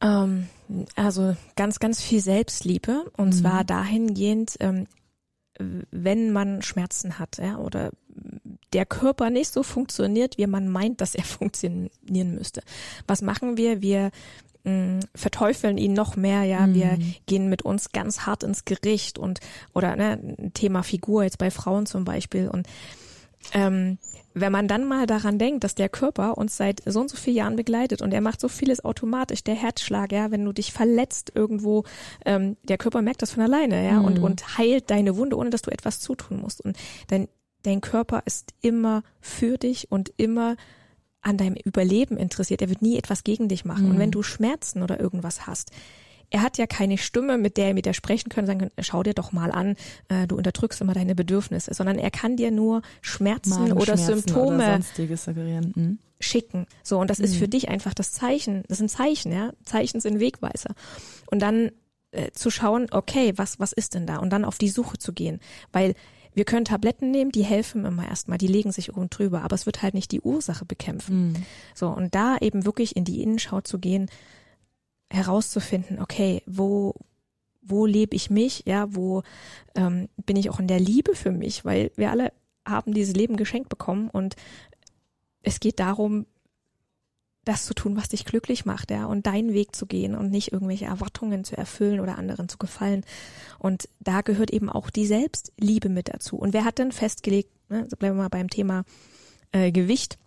Ähm, 0.01 0.49
also 0.97 1.37
ganz, 1.57 1.79
ganz 1.79 2.03
viel 2.03 2.21
Selbstliebe 2.21 3.11
und 3.17 3.29
mhm. 3.29 3.33
zwar 3.33 3.65
dahingehend, 3.65 4.57
ähm, 4.61 4.87
wenn 5.59 6.33
man 6.33 6.63
Schmerzen 6.63 7.19
hat, 7.19 7.39
ja, 7.39 7.59
oder 7.59 7.91
der 8.73 8.87
Körper 8.87 9.31
nicht 9.31 9.53
so 9.53 9.63
funktioniert, 9.63 10.37
wie 10.37 10.47
man 10.47 10.69
meint, 10.69 11.01
dass 11.01 11.15
er 11.15 11.25
funktionieren 11.25 12.35
müsste. 12.35 12.63
Was 13.07 13.23
machen 13.23 13.57
wir? 13.57 13.83
Wir 13.83 14.11
mh, 14.65 14.73
mm, 14.73 15.01
verteufeln 15.15 15.79
ihn 15.79 15.93
noch 15.93 16.17
mehr, 16.17 16.43
ja, 16.45 16.67
mhm. 16.67 16.75
wir 16.75 16.99
gehen 17.27 17.49
mit 17.49 17.63
uns 17.63 17.93
ganz 17.93 18.21
hart 18.21 18.43
ins 18.43 18.65
Gericht 18.65 19.19
und 19.19 19.41
oder 19.73 19.97
ne, 19.97 20.51
Thema 20.55 20.83
Figur 20.83 21.25
jetzt 21.25 21.39
bei 21.39 21.51
Frauen 21.51 21.87
zum 21.87 22.05
Beispiel 22.05 22.49
und 22.49 22.67
ähm, 23.53 23.99
wenn 24.35 24.51
man 24.51 24.67
dann 24.67 24.85
mal 24.85 25.07
daran 25.07 25.39
denkt, 25.39 25.63
dass 25.63 25.75
der 25.75 25.89
Körper 25.89 26.37
uns 26.37 26.57
seit 26.57 26.83
so 26.85 27.01
und 27.01 27.09
so 27.09 27.17
vielen 27.17 27.37
Jahren 27.37 27.57
begleitet 27.57 28.03
und 28.03 28.13
er 28.13 28.21
macht 28.21 28.41
so 28.41 28.49
vieles 28.49 28.85
automatisch, 28.85 29.45
der 29.45 29.55
Herzschlag, 29.55 30.13
ja, 30.13 30.31
wenn 30.31 30.45
du 30.45 30.53
dich 30.53 30.73
verletzt 30.73 31.33
irgendwo, 31.35 31.85
ähm, 32.25 32.57
der 32.65 32.79
Körper 32.79 33.01
merkt 33.01 33.23
das 33.23 33.31
von 33.33 33.43
alleine, 33.43 33.85
ja, 33.85 34.01
mhm. 34.01 34.05
und, 34.05 34.19
und 34.19 34.59
heilt 34.59 34.91
deine 34.91 35.17
Wunde, 35.17 35.37
ohne 35.37 35.51
dass 35.51 35.63
du 35.63 35.71
etwas 35.71 36.01
zutun 36.01 36.41
musst. 36.41 36.61
Und 36.61 36.77
dein, 37.09 37.29
dein 37.63 37.81
Körper 37.81 38.23
ist 38.27 38.53
immer 38.61 39.05
für 39.21 39.57
dich 39.57 39.93
und 39.93 40.13
immer 40.17 40.57
an 41.25 41.37
deinem 41.37 41.57
Überleben 41.57 42.17
interessiert. 42.17 42.63
Er 42.63 42.69
wird 42.69 42.83
nie 42.83 42.97
etwas 42.97 43.25
gegen 43.25 43.49
dich 43.49 43.65
machen. 43.65 43.85
Mhm. 43.85 43.91
Und 43.93 43.99
wenn 43.99 44.11
du 44.11 44.23
Schmerzen 44.23 44.83
oder 44.83 45.01
irgendwas 45.01 45.47
hast, 45.47 45.71
er 46.31 46.43
hat 46.43 46.59
ja 46.59 46.67
keine 46.67 46.99
Stimme, 46.99 47.39
mit 47.39 47.57
der 47.57 47.69
er 47.69 47.75
mit 47.75 47.87
dir 47.87 47.95
sprechen 47.95 48.29
können, 48.29 48.47
sagen 48.47 48.59
können, 48.59 48.73
schau 48.81 49.03
dir 49.03 49.15
doch 49.15 49.33
mal 49.33 49.53
an, 49.53 49.77
äh, 50.09 50.27
du 50.27 50.37
unterdrückst 50.37 50.81
immer 50.81 50.95
deine 50.95 51.15
Bedürfnisse, 51.15 51.73
sondern 51.75 51.99
er 51.99 52.11
kann 52.11 52.37
dir 52.37 52.51
nur 52.51 52.83
Schmerzen 53.03 53.73
oder 53.73 53.97
Symptome 53.97 54.55
oder 54.55 54.81
mhm. 55.77 55.99
schicken. 56.19 56.67
So, 56.83 56.99
und 56.99 57.09
das 57.09 57.19
mhm. 57.19 57.25
ist 57.27 57.37
für 57.37 57.49
dich 57.49 57.69
einfach 57.69 57.95
das 57.95 58.13
Zeichen, 58.13 58.65
das 58.69 58.79
sind 58.79 58.91
Zeichen, 58.91 59.33
ja. 59.33 59.53
Zeichen 59.65 60.01
sind 60.01 60.19
Wegweiser. 60.19 60.75
Und 61.27 61.41
dann 61.41 61.71
äh, 62.11 62.33
zu 62.33 62.51
schauen, 62.51 62.89
okay, 62.91 63.33
was, 63.37 63.61
was 63.61 63.73
ist 63.73 63.95
denn 63.95 64.07
da? 64.07 64.17
Und 64.19 64.31
dann 64.31 64.45
auf 64.45 64.59
die 64.59 64.69
Suche 64.69 64.99
zu 64.99 65.13
gehen. 65.13 65.41
Weil 65.73 65.95
wir 66.35 66.45
können 66.45 66.65
Tabletten 66.65 67.11
nehmen, 67.11 67.33
die 67.33 67.45
helfen 67.45 67.85
immer 67.85 68.07
erstmal, 68.07 68.39
die 68.39 68.47
legen 68.47 68.73
sich 68.73 68.95
oben 68.95 69.09
drüber, 69.11 69.43
aber 69.43 69.55
es 69.55 69.67
wird 69.67 69.83
halt 69.83 69.95
nicht 69.95 70.13
die 70.13 70.21
Ursache 70.21 70.65
bekämpfen. 70.65 71.29
Mhm. 71.29 71.37
So, 71.75 71.89
und 71.89 72.15
da 72.15 72.37
eben 72.39 72.65
wirklich 72.65 72.97
in 72.97 73.05
die 73.05 73.23
Innenschau 73.23 73.61
zu 73.61 73.79
gehen, 73.79 74.11
herauszufinden, 75.11 76.01
okay, 76.01 76.43
wo, 76.47 76.95
wo 77.63 77.87
lebe 77.87 78.17
ich 78.17 78.31
mich, 78.31 78.65
ja, 78.67 78.95
wo 78.95 79.23
ähm, 79.75 80.09
bin 80.27 80.37
ich 80.37 80.51
auch 80.51 80.61
in 80.61 80.67
der 80.67 80.81
Liebe 80.81 81.15
für 81.15 81.31
mich, 81.31 81.65
weil 81.65 81.93
wir 81.97 82.11
alle 82.11 82.33
haben 82.67 82.95
dieses 82.95 83.15
Leben 83.15 83.37
geschenkt 83.37 83.69
bekommen 83.69 84.11
und 84.11 84.37
es 85.43 85.61
geht 85.61 85.79
darum, 85.79 86.27
das 87.45 87.67
zu 87.67 87.75
tun, 87.75 87.97
was 87.97 88.09
dich 88.09 88.25
glücklich 88.25 88.65
macht, 88.65 88.91
ja, 88.91 89.07
und 89.07 89.27
deinen 89.27 89.53
Weg 89.53 89.77
zu 89.77 89.87
gehen 89.87 90.15
und 90.15 90.31
nicht 90.31 90.53
irgendwelche 90.53 90.87
Erwartungen 90.87 91.45
zu 91.45 91.57
erfüllen 91.57 92.01
oder 92.01 92.19
anderen 92.19 92.49
zu 92.49 92.59
gefallen. 92.59 93.05
Und 93.59 93.89
da 94.01 94.23
gehört 94.23 94.51
eben 94.51 94.69
auch 94.69 94.91
die 94.91 95.07
Selbstliebe 95.07 95.89
mit 95.89 96.09
dazu. 96.09 96.37
Und 96.37 96.53
wer 96.53 96.65
hat 96.65 96.79
denn 96.79 96.93
festgelegt, 96.93 97.51
ne, 97.69 97.83
also 97.83 97.97
bleiben 97.97 98.17
wir 98.17 98.23
mal 98.23 98.29
beim 98.29 98.51
Thema 98.51 98.85
äh, 99.53 99.73
Gewicht, 99.73 100.19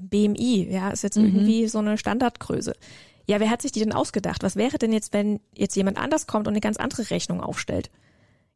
BMI, 0.00 0.68
ja, 0.70 0.90
ist 0.90 1.02
jetzt 1.02 1.18
mhm. 1.18 1.26
irgendwie 1.26 1.68
so 1.68 1.78
eine 1.78 1.98
Standardgröße. 1.98 2.74
Ja, 3.26 3.38
wer 3.38 3.50
hat 3.50 3.62
sich 3.62 3.72
die 3.72 3.80
denn 3.80 3.92
ausgedacht? 3.92 4.42
Was 4.42 4.56
wäre 4.56 4.78
denn 4.78 4.92
jetzt, 4.92 5.12
wenn 5.12 5.40
jetzt 5.54 5.76
jemand 5.76 5.98
anders 5.98 6.26
kommt 6.26 6.48
und 6.48 6.52
eine 6.54 6.60
ganz 6.60 6.78
andere 6.78 7.10
Rechnung 7.10 7.40
aufstellt? 7.40 7.90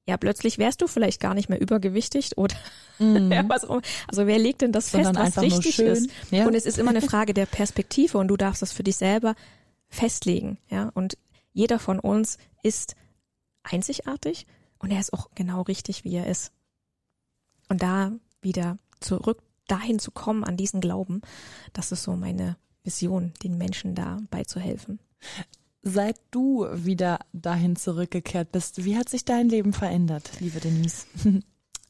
Ja, 0.06 0.16
plötzlich 0.16 0.58
wärst 0.58 0.82
du 0.82 0.86
vielleicht 0.86 1.20
gar 1.20 1.34
nicht 1.34 1.48
mehr 1.48 1.60
übergewichtig 1.60 2.36
oder 2.36 2.54
mhm. 2.98 3.32
ja, 3.32 3.48
was 3.48 3.64
auch. 3.64 3.80
Also 4.06 4.26
wer 4.26 4.38
legt 4.38 4.60
denn 4.60 4.72
das 4.72 4.90
Sondern 4.90 5.16
fest, 5.16 5.36
was 5.36 5.44
richtig 5.44 5.78
ist? 5.78 6.10
Ja. 6.30 6.46
Und 6.46 6.54
es 6.54 6.66
ist 6.66 6.78
immer 6.78 6.90
eine 6.90 7.02
Frage 7.02 7.34
der 7.34 7.46
Perspektive 7.46 8.18
und 8.18 8.28
du 8.28 8.36
darfst 8.36 8.62
das 8.62 8.72
für 8.72 8.82
dich 8.82 8.96
selber 8.96 9.34
festlegen, 9.88 10.58
ja. 10.68 10.90
Und 10.94 11.16
jeder 11.52 11.78
von 11.78 11.98
uns 11.98 12.38
ist 12.62 12.96
einzigartig 13.62 14.46
und 14.78 14.90
er 14.90 15.00
ist 15.00 15.12
auch 15.12 15.30
genau 15.34 15.62
richtig, 15.62 16.04
wie 16.04 16.16
er 16.16 16.26
ist. 16.26 16.52
Und 17.68 17.82
da 17.82 18.12
wieder 18.42 18.78
zurück 19.00 19.42
dahin 19.66 19.98
zu 19.98 20.10
kommen 20.10 20.44
an 20.44 20.56
diesen 20.56 20.80
Glauben, 20.80 21.22
das 21.72 21.92
ist 21.92 22.02
so 22.02 22.16
meine 22.16 22.56
Vision, 22.82 23.32
den 23.42 23.56
Menschen 23.56 23.94
da 23.94 24.18
beizuhelfen. 24.30 24.98
Seit 25.86 26.16
du 26.30 26.66
wieder 26.72 27.20
dahin 27.34 27.76
zurückgekehrt 27.76 28.52
bist, 28.52 28.86
wie 28.86 28.96
hat 28.96 29.10
sich 29.10 29.26
dein 29.26 29.50
Leben 29.50 29.74
verändert, 29.74 30.40
liebe 30.40 30.58
Denise? 30.58 31.06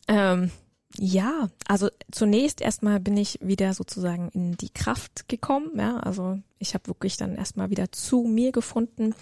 ähm, 0.09 0.51
ja, 0.99 1.49
also 1.69 1.91
zunächst 2.11 2.61
erstmal 2.61 2.99
bin 2.99 3.17
ich 3.17 3.39
wieder 3.41 3.73
sozusagen 3.73 4.31
in 4.31 4.57
die 4.57 4.71
Kraft 4.71 5.29
gekommen. 5.29 5.71
Ja, 5.77 5.99
also 5.99 6.41
ich 6.59 6.75
habe 6.75 6.89
wirklich 6.89 7.17
dann 7.17 7.37
erstmal 7.37 7.71
wieder 7.71 7.93
zu 7.93 8.23
mir 8.23 8.51
gefunden. 8.51 9.15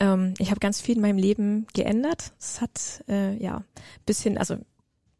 Ähm, 0.00 0.34
ich 0.38 0.50
habe 0.50 0.58
ganz 0.58 0.80
viel 0.80 0.96
in 0.96 1.02
meinem 1.02 1.18
Leben 1.18 1.68
geändert. 1.72 2.32
Es 2.40 2.60
hat 2.60 3.04
äh, 3.08 3.40
ja 3.40 3.62
bisschen, 4.06 4.38
also 4.38 4.56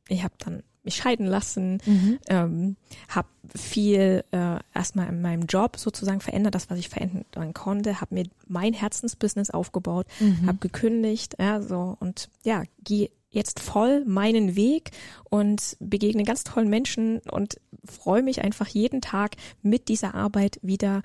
ich 0.08 0.24
habe 0.24 0.34
dann 0.38 0.64
mich 0.90 0.96
scheiden 0.96 1.26
lassen, 1.26 1.78
mhm. 1.86 2.18
ähm, 2.28 2.76
habe 3.08 3.28
viel 3.54 4.24
äh, 4.32 4.58
erstmal 4.74 5.08
in 5.08 5.22
meinem 5.22 5.46
Job 5.46 5.76
sozusagen 5.76 6.20
verändert, 6.20 6.54
das 6.54 6.68
was 6.70 6.78
ich 6.78 6.88
verändern 6.88 7.54
konnte, 7.54 8.00
habe 8.00 8.14
mir 8.14 8.24
mein 8.48 8.72
Herzensbusiness 8.72 9.50
aufgebaut, 9.50 10.06
mhm. 10.18 10.46
habe 10.46 10.58
gekündigt, 10.58 11.36
ja 11.38 11.62
so 11.62 11.96
und 12.00 12.28
ja 12.44 12.64
gehe 12.84 13.10
jetzt 13.30 13.60
voll 13.60 14.04
meinen 14.04 14.56
Weg 14.56 14.90
und 15.28 15.76
begegne 15.78 16.24
ganz 16.24 16.42
tollen 16.42 16.68
Menschen 16.68 17.20
und 17.30 17.60
freue 17.84 18.22
mich 18.22 18.42
einfach 18.42 18.66
jeden 18.66 19.00
Tag 19.00 19.36
mit 19.62 19.88
dieser 19.88 20.14
Arbeit 20.14 20.58
wieder 20.62 21.02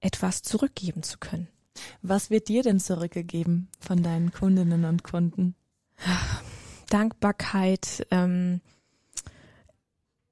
etwas 0.00 0.42
zurückgeben 0.42 1.02
zu 1.02 1.18
können. 1.18 1.48
Was 2.00 2.30
wird 2.30 2.48
dir 2.48 2.62
denn 2.62 2.80
zurückgegeben 2.80 3.68
von 3.80 4.02
deinen 4.02 4.32
Kundinnen 4.32 4.84
und 4.86 5.04
Kunden? 5.04 5.54
Dankbarkeit, 6.88 8.06
ähm, 8.10 8.60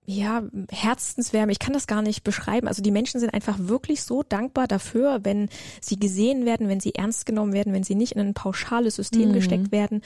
ja, 0.06 0.44
Herzenswärme, 0.70 1.50
ich 1.50 1.58
kann 1.58 1.72
das 1.72 1.88
gar 1.88 2.00
nicht 2.00 2.22
beschreiben. 2.22 2.68
Also 2.68 2.80
die 2.80 2.92
Menschen 2.92 3.18
sind 3.18 3.34
einfach 3.34 3.58
wirklich 3.58 4.02
so 4.02 4.22
dankbar 4.22 4.68
dafür, 4.68 5.20
wenn 5.24 5.48
sie 5.80 5.98
gesehen 5.98 6.46
werden, 6.46 6.68
wenn 6.68 6.80
sie 6.80 6.94
ernst 6.94 7.26
genommen 7.26 7.52
werden, 7.52 7.72
wenn 7.72 7.82
sie 7.82 7.96
nicht 7.96 8.12
in 8.12 8.20
ein 8.20 8.34
pauschales 8.34 8.94
System 8.94 9.30
mhm. 9.30 9.34
gesteckt 9.34 9.72
werden, 9.72 10.02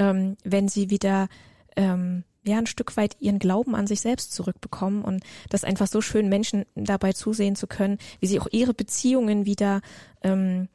ähm, 0.00 0.36
wenn 0.42 0.68
sie 0.68 0.90
wieder 0.90 1.28
ähm, 1.76 2.24
ja 2.44 2.58
ein 2.58 2.66
Stück 2.66 2.96
weit 2.96 3.16
ihren 3.20 3.38
Glauben 3.38 3.76
an 3.76 3.86
sich 3.86 4.00
selbst 4.00 4.32
zurückbekommen 4.32 5.02
und 5.02 5.22
das 5.48 5.62
einfach 5.62 5.86
so 5.86 6.00
schön 6.00 6.28
Menschen 6.28 6.64
dabei 6.74 7.12
zusehen 7.12 7.54
zu 7.54 7.68
können, 7.68 7.98
wie 8.18 8.26
sie 8.26 8.40
auch 8.40 8.48
ihre 8.50 8.74
Beziehungen 8.74 9.46
wieder 9.46 9.80
ähm, 10.22 10.68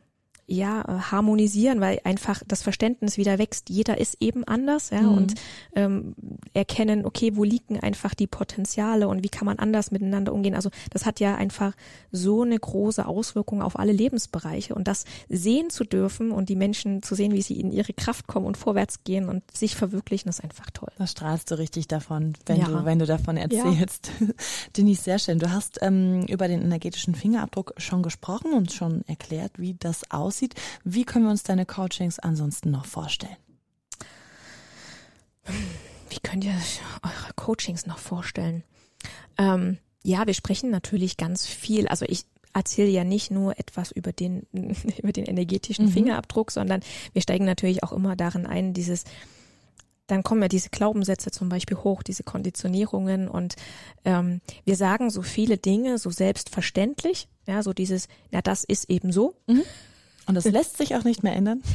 ja 0.52 0.82
äh, 0.82 1.00
harmonisieren, 1.12 1.82
weil 1.82 2.00
einfach 2.04 2.42
das 2.48 2.62
Verständnis 2.62 3.18
wieder 3.18 3.40
wächst. 3.40 3.70
Jeder 3.70 3.98
ist 3.98 4.18
eben 4.20 4.44
anders, 4.44 4.90
ja, 4.90 5.02
mhm. 5.02 5.18
und 5.18 5.34
ähm, 5.76 6.16
erkennen, 6.54 7.06
okay, 7.06 7.36
wo 7.36 7.44
liegen 7.44 7.80
einfach 7.80 8.14
die 8.14 8.28
Potenziale 8.28 9.08
und 9.08 9.24
wie 9.24 9.30
kann 9.30 9.46
man 9.46 9.60
anders 9.60 9.92
miteinander 9.92 10.34
umgehen. 10.34 10.56
Also 10.56 10.70
das 10.90 11.06
hat 11.06 11.20
ja 11.20 11.36
einfach 11.36 11.74
so 12.12 12.44
eine 12.44 12.60
große 12.60 13.06
Auswirkung 13.06 13.62
auf 13.62 13.80
alle 13.80 13.92
Lebensbereiche 13.92 14.76
und 14.76 14.88
das 14.88 15.06
sehen 15.30 15.70
zu 15.70 15.84
dürfen 15.84 16.32
und 16.32 16.50
die 16.50 16.56
Menschen 16.56 17.02
zu 17.02 17.16
sehen, 17.16 17.34
wie 17.34 17.42
sie 17.42 17.60
in 17.60 17.72
ihre 17.72 17.94
Kraft 17.94 18.28
kommen 18.28 18.46
und 18.46 18.58
vorwärts 18.58 19.04
gehen 19.04 19.30
und 19.30 19.44
sich 19.56 19.76
verwirklichen, 19.76 20.30
ist 20.30 20.44
einfach 20.44 20.70
toll. 20.72 20.90
Da 20.98 21.08
strahlst 21.08 21.50
du 21.52 21.58
richtig 21.58 21.88
davon, 21.88 22.34
wenn 22.46 22.58
ja. 22.58 22.66
du 22.66 22.86
wenn 22.86 23.00
du 23.00 23.06
davon 23.06 23.38
erzählst. 23.38 24.12
Ja. 24.20 24.28
Denise, 24.78 25.04
sehr 25.04 25.20
schön. 25.20 25.40
Du 25.40 25.52
hast 25.52 25.80
ähm, 25.82 26.26
über 26.28 26.48
den 26.48 26.62
energetischen 26.62 27.16
Fingerabdruck 27.16 27.74
schon 27.78 28.04
gesprochen 28.04 28.54
und 28.54 28.72
schon 28.72 29.04
erklärt, 29.08 29.54
wie 29.58 29.76
das 29.76 30.10
aussieht 30.12 30.41
aussieht. 30.42 30.56
Wie 30.84 31.04
können 31.04 31.26
wir 31.26 31.32
uns 31.32 31.44
deine 31.44 31.66
Coachings 31.66 32.20
ansonsten 32.20 32.72
noch 32.72 32.86
vorstellen? 32.86 33.36
Wie 36.10 36.20
könnt 36.22 36.44
ihr 36.44 36.54
eure 37.04 37.34
Coachings 37.36 37.86
noch 37.86 37.98
vorstellen? 37.98 38.64
Ähm, 39.38 39.78
ja, 40.04 40.26
wir 40.28 40.34
sprechen 40.34 40.70
natürlich 40.70 41.18
ganz 41.18 41.46
viel. 41.46 41.88
Also 41.88 42.06
ich 42.08 42.26
erzähle 42.54 42.90
ja 42.90 43.04
nicht 43.04 43.32
nur 43.32 43.58
etwas 43.60 43.92
über 43.92 44.12
den, 44.12 44.46
über 44.52 45.12
den 45.12 45.26
energetischen 45.26 45.86
mhm. 45.86 45.92
Fingerabdruck, 45.92 46.52
sondern 46.52 46.82
wir 47.14 47.22
steigen 47.22 47.46
natürlich 47.46 47.84
auch 47.84 47.92
immer 47.92 48.16
darin 48.16 48.46
ein, 48.46 48.74
dieses, 48.74 49.06
dann 50.08 50.24
kommen 50.24 50.42
ja 50.42 50.48
diese 50.48 50.70
Glaubenssätze 50.70 51.32
zum 51.32 51.50
Beispiel 51.50 51.78
hoch, 51.78 52.04
diese 52.04 52.24
Konditionierungen 52.24 53.30
und 53.30 53.56
ähm, 54.04 54.42
wir 54.66 54.76
sagen 54.76 55.10
so 55.10 55.22
viele 55.22 55.58
Dinge 55.58 55.98
so 55.98 56.10
selbstverständlich, 56.10 57.30
ja, 57.48 57.64
so 57.64 57.74
dieses, 57.74 58.10
ja, 58.32 58.42
das 58.42 58.64
ist 58.64 58.90
eben 58.90 59.12
so. 59.12 59.36
Mhm. 59.48 59.64
Und 60.32 60.46
das 60.46 60.52
lässt 60.52 60.78
sich 60.78 60.96
auch 60.96 61.04
nicht 61.04 61.24
mehr 61.24 61.36
ändern? 61.36 61.62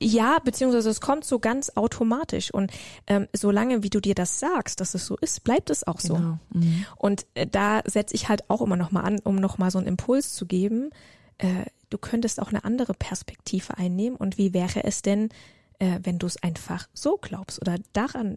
Ja, 0.00 0.38
beziehungsweise 0.38 0.90
es 0.90 1.00
kommt 1.00 1.24
so 1.24 1.38
ganz 1.38 1.70
automatisch. 1.76 2.52
Und 2.52 2.70
ähm, 3.06 3.26
solange 3.32 3.82
wie 3.82 3.90
du 3.90 4.00
dir 4.00 4.14
das 4.14 4.38
sagst, 4.38 4.80
dass 4.80 4.94
es 4.94 5.06
so 5.06 5.16
ist, 5.16 5.44
bleibt 5.44 5.70
es 5.70 5.86
auch 5.86 6.00
so. 6.00 6.14
Genau. 6.14 6.38
Mhm. 6.52 6.84
Und 6.96 7.26
äh, 7.34 7.46
da 7.46 7.80
setze 7.86 8.14
ich 8.14 8.28
halt 8.28 8.50
auch 8.50 8.60
immer 8.60 8.76
nochmal 8.76 9.04
an, 9.04 9.20
um 9.20 9.36
nochmal 9.36 9.70
so 9.70 9.78
einen 9.78 9.86
Impuls 9.86 10.34
zu 10.34 10.46
geben. 10.46 10.90
Äh, 11.38 11.66
du 11.90 11.98
könntest 11.98 12.40
auch 12.40 12.48
eine 12.48 12.64
andere 12.64 12.92
Perspektive 12.92 13.78
einnehmen. 13.78 14.16
Und 14.16 14.36
wie 14.36 14.52
wäre 14.52 14.84
es 14.84 15.00
denn, 15.00 15.30
äh, 15.78 16.00
wenn 16.02 16.18
du 16.18 16.26
es 16.26 16.42
einfach 16.42 16.88
so 16.92 17.16
glaubst 17.16 17.60
oder 17.60 17.76
daran 17.92 18.36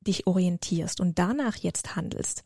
dich 0.00 0.26
orientierst 0.26 1.00
und 1.00 1.18
danach 1.18 1.56
jetzt 1.56 1.94
handelst? 1.94 2.42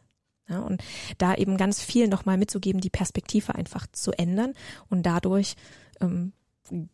Ja, 0.48 0.60
und 0.60 0.82
da 1.16 1.34
eben 1.34 1.56
ganz 1.56 1.82
viel 1.82 2.08
nochmal 2.08 2.36
mitzugeben, 2.36 2.82
die 2.82 2.90
Perspektive 2.90 3.54
einfach 3.54 3.86
zu 3.92 4.12
ändern 4.12 4.52
und 4.90 5.04
dadurch 5.04 5.54
ähm, 6.00 6.32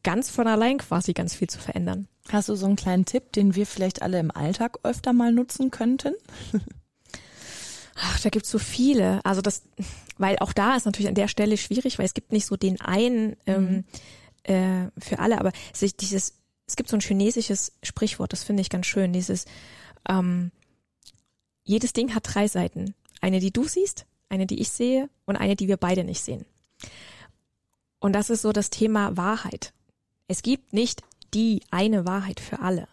ganz 0.03 0.31
von 0.31 0.47
allein 0.47 0.79
quasi 0.79 1.13
ganz 1.13 1.35
viel 1.35 1.49
zu 1.49 1.59
verändern. 1.59 2.09
Hast 2.31 2.49
du 2.49 2.55
so 2.55 2.67
einen 2.67 2.77
kleinen 2.77 3.05
Tipp, 3.05 3.33
den 3.33 3.55
wir 3.55 3.67
vielleicht 3.67 4.03
alle 4.03 4.19
im 4.19 4.31
Alltag 4.31 4.79
öfter 4.83 5.13
mal 5.13 5.33
nutzen 5.33 5.71
könnten? 5.71 6.15
Ach, 7.97 8.21
da 8.21 8.31
gibt's 8.31 8.51
so 8.51 8.59
viele. 8.59 9.25
Also 9.25 9.43
das, 9.43 9.63
weil 10.19 10.39
auch 10.39 10.53
da 10.53 10.77
ist 10.77 10.87
natürlich 10.87 11.09
an 11.09 11.15
der 11.15 11.29
Stelle 11.29 11.57
schwierig, 11.57 11.99
weil 11.99 12.07
es 12.07 12.15
gibt 12.15 12.33
nicht 12.33 12.47
so 12.47 12.57
den 12.57 12.81
einen 12.81 13.37
ähm, 13.47 13.85
mhm. 14.47 14.55
äh, 14.55 14.91
für 14.99 15.19
alle, 15.19 15.39
aber 15.39 15.53
sich 15.73 15.97
dieses, 15.97 16.35
es 16.67 16.77
gibt 16.77 16.89
so 16.89 16.97
ein 16.97 17.01
chinesisches 17.01 17.73
Sprichwort, 17.83 18.33
das 18.33 18.45
finde 18.45 18.63
ich 18.63 18.71
ganz 18.71 18.87
schön, 18.87 19.13
dieses 19.13 19.45
ähm, 20.09 20.51
jedes 21.65 21.93
Ding 21.93 22.15
hat 22.15 22.25
drei 22.27 22.49
Seiten. 22.49 22.95
Eine, 23.21 23.41
die 23.41 23.53
du 23.53 23.65
siehst, 23.65 24.07
eine, 24.29 24.47
die 24.47 24.61
ich 24.61 24.71
sehe 24.71 25.11
und 25.27 25.37
eine, 25.37 25.57
die 25.57 25.69
wir 25.69 25.77
beide 25.77 26.05
nicht 26.05 26.23
sehen. 26.23 26.47
Und 28.01 28.15
das 28.15 28.31
ist 28.31 28.43
so 28.43 28.53
das 28.53 28.71
Thema 28.71 29.17
Wahrheit. 29.17 29.73
Es 30.27 30.43
gibt 30.43 30.73
nicht 30.73 31.03
die 31.33 31.63
eine 31.71 32.07
Wahrheit 32.07 32.41
für 32.41 32.61
alle, 32.61 32.89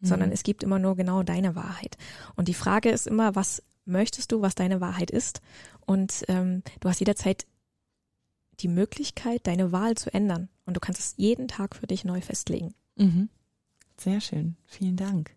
mhm. 0.00 0.06
sondern 0.06 0.32
es 0.32 0.42
gibt 0.42 0.62
immer 0.62 0.78
nur 0.78 0.94
genau 0.96 1.22
deine 1.22 1.56
Wahrheit. 1.56 1.96
Und 2.36 2.48
die 2.48 2.54
Frage 2.54 2.90
ist 2.90 3.06
immer, 3.06 3.34
was 3.34 3.62
möchtest 3.84 4.32
du, 4.32 4.42
was 4.42 4.54
deine 4.54 4.80
Wahrheit 4.80 5.10
ist? 5.10 5.40
Und 5.86 6.24
ähm, 6.28 6.62
du 6.80 6.88
hast 6.88 7.00
jederzeit 7.00 7.46
die 8.60 8.68
Möglichkeit, 8.68 9.46
deine 9.46 9.72
Wahl 9.72 9.96
zu 9.96 10.12
ändern. 10.12 10.48
Und 10.66 10.74
du 10.76 10.80
kannst 10.80 11.00
es 11.00 11.14
jeden 11.16 11.48
Tag 11.48 11.74
für 11.74 11.86
dich 11.86 12.04
neu 12.04 12.20
festlegen. 12.20 12.74
Mhm. 12.96 13.28
Sehr 13.96 14.20
schön. 14.20 14.56
Vielen 14.66 14.96
Dank. 14.96 15.34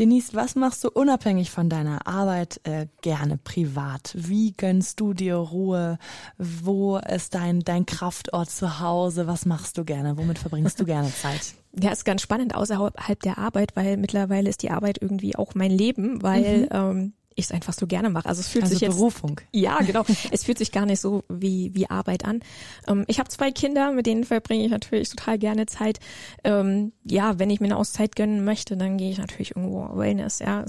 Denise, 0.00 0.32
was 0.32 0.54
machst 0.54 0.82
du 0.82 0.88
unabhängig 0.88 1.50
von 1.50 1.68
deiner 1.68 2.06
Arbeit 2.06 2.58
äh, 2.64 2.86
gerne 3.02 3.36
privat? 3.36 4.14
Wie 4.16 4.52
gönnst 4.52 4.98
du 4.98 5.12
dir 5.12 5.34
Ruhe? 5.34 5.98
Wo 6.38 6.96
ist 6.96 7.34
dein, 7.34 7.60
dein 7.60 7.84
Kraftort 7.84 8.48
zu 8.48 8.80
Hause? 8.80 9.26
Was 9.26 9.44
machst 9.44 9.76
du 9.76 9.84
gerne? 9.84 10.16
Womit 10.16 10.38
verbringst 10.38 10.80
du 10.80 10.84
gerne 10.86 11.12
Zeit? 11.12 11.52
Ja, 11.78 11.92
ist 11.92 12.06
ganz 12.06 12.22
spannend 12.22 12.54
außerhalb 12.54 13.20
der 13.20 13.36
Arbeit, 13.36 13.76
weil 13.76 13.98
mittlerweile 13.98 14.48
ist 14.48 14.62
die 14.62 14.70
Arbeit 14.70 14.96
irgendwie 15.02 15.36
auch 15.36 15.54
mein 15.54 15.70
Leben, 15.70 16.22
weil 16.22 16.60
mhm. 16.60 16.68
ähm, 16.70 17.12
ich 17.40 17.46
es 17.46 17.52
einfach 17.52 17.72
so 17.72 17.86
gerne 17.86 18.10
mache. 18.10 18.28
Also 18.28 18.40
es 18.40 18.48
fühlt 18.48 18.64
also 18.64 18.74
sich 18.74 18.82
jetzt 18.82 18.96
Berufung. 18.96 19.40
Ja, 19.52 19.78
genau. 19.86 20.04
es 20.30 20.44
fühlt 20.44 20.58
sich 20.58 20.72
gar 20.72 20.86
nicht 20.86 21.00
so 21.00 21.24
wie 21.28 21.74
wie 21.74 21.88
Arbeit 21.88 22.24
an. 22.24 22.40
Ähm, 22.86 23.04
ich 23.08 23.18
habe 23.18 23.28
zwei 23.28 23.50
Kinder, 23.50 23.92
mit 23.92 24.06
denen 24.06 24.24
verbringe 24.24 24.64
ich 24.64 24.70
natürlich 24.70 25.08
total 25.08 25.38
gerne 25.38 25.66
Zeit. 25.66 25.98
Ähm, 26.44 26.92
ja, 27.04 27.38
wenn 27.38 27.50
ich 27.50 27.60
mir 27.60 27.66
eine 27.66 27.76
Auszeit 27.76 28.16
gönnen 28.16 28.44
möchte, 28.44 28.76
dann 28.76 28.96
gehe 28.96 29.10
ich 29.10 29.18
natürlich 29.18 29.56
irgendwo 29.56 29.96
Wellness, 29.96 30.38
ja, 30.38 30.64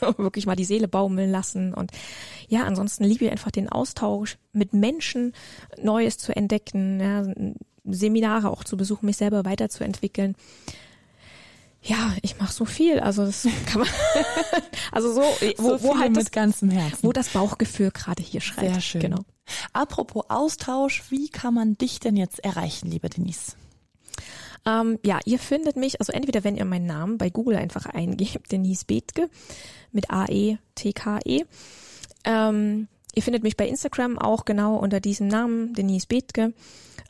wirklich 0.16 0.46
mal 0.46 0.56
die 0.56 0.64
Seele 0.64 0.88
baumeln 0.88 1.30
lassen 1.30 1.74
und 1.74 1.92
ja, 2.48 2.64
ansonsten 2.64 3.04
liebe 3.04 3.24
ich 3.24 3.30
einfach 3.30 3.50
den 3.50 3.68
Austausch 3.68 4.38
mit 4.52 4.72
Menschen, 4.72 5.32
Neues 5.80 6.18
zu 6.18 6.34
entdecken, 6.34 7.00
ja, 7.00 7.24
Seminare 7.84 8.50
auch 8.50 8.64
zu 8.64 8.76
besuchen, 8.76 9.06
mich 9.06 9.16
selber 9.16 9.44
weiterzuentwickeln. 9.44 10.36
Ja, 11.84 12.14
ich 12.22 12.38
mache 12.38 12.52
so 12.52 12.64
viel, 12.64 13.00
also 13.00 13.26
das 13.26 13.46
kann 13.66 13.80
man, 13.80 13.88
also 14.92 15.12
so, 15.12 15.20
wo, 15.56 15.78
so 15.78 15.82
wo 15.82 15.98
halt 15.98 16.16
das, 16.16 16.24
mit 16.24 16.32
ganzem 16.32 16.70
Herzen, 16.70 17.02
wo 17.02 17.12
das 17.12 17.30
Bauchgefühl 17.30 17.90
gerade 17.90 18.22
hier 18.22 18.40
schreit. 18.40 18.70
Sehr 18.70 18.80
schön. 18.80 19.00
Genau. 19.00 19.24
Apropos 19.72 20.24
Austausch, 20.28 21.02
wie 21.10 21.28
kann 21.28 21.54
man 21.54 21.76
dich 21.76 21.98
denn 21.98 22.16
jetzt 22.16 22.44
erreichen, 22.44 22.88
liebe 22.88 23.08
Denise? 23.08 23.56
Ähm, 24.64 25.00
ja, 25.04 25.18
ihr 25.24 25.40
findet 25.40 25.74
mich, 25.74 25.98
also 25.98 26.12
entweder 26.12 26.44
wenn 26.44 26.56
ihr 26.56 26.64
meinen 26.64 26.86
Namen 26.86 27.18
bei 27.18 27.30
Google 27.30 27.56
einfach 27.56 27.86
eingebt, 27.86 28.52
Denise 28.52 28.84
Bethke 28.84 29.28
mit 29.90 30.08
A-E-T-K-E. 30.08 31.42
-E. 31.42 31.46
Ähm, 32.22 32.86
ihr 33.12 33.22
findet 33.24 33.42
mich 33.42 33.56
bei 33.56 33.66
Instagram 33.66 34.20
auch 34.20 34.44
genau 34.44 34.76
unter 34.76 35.00
diesem 35.00 35.26
Namen, 35.26 35.74
Denise 35.74 36.06
Bethke. 36.06 36.54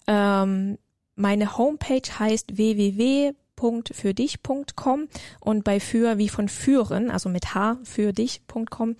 Ähm, 0.06 0.78
meine 1.14 1.58
Homepage 1.58 2.18
heißt 2.18 2.56
www 2.56 3.35
www.fürdich.com 3.62 5.09
und 5.40 5.64
bei 5.64 5.81
für 5.81 6.18
wie 6.18 6.29
von 6.29 6.48
führen, 6.48 7.11
also 7.11 7.29
mit 7.29 7.55
h 7.55 7.79
für 7.85 8.12
dich.com. 8.12 8.96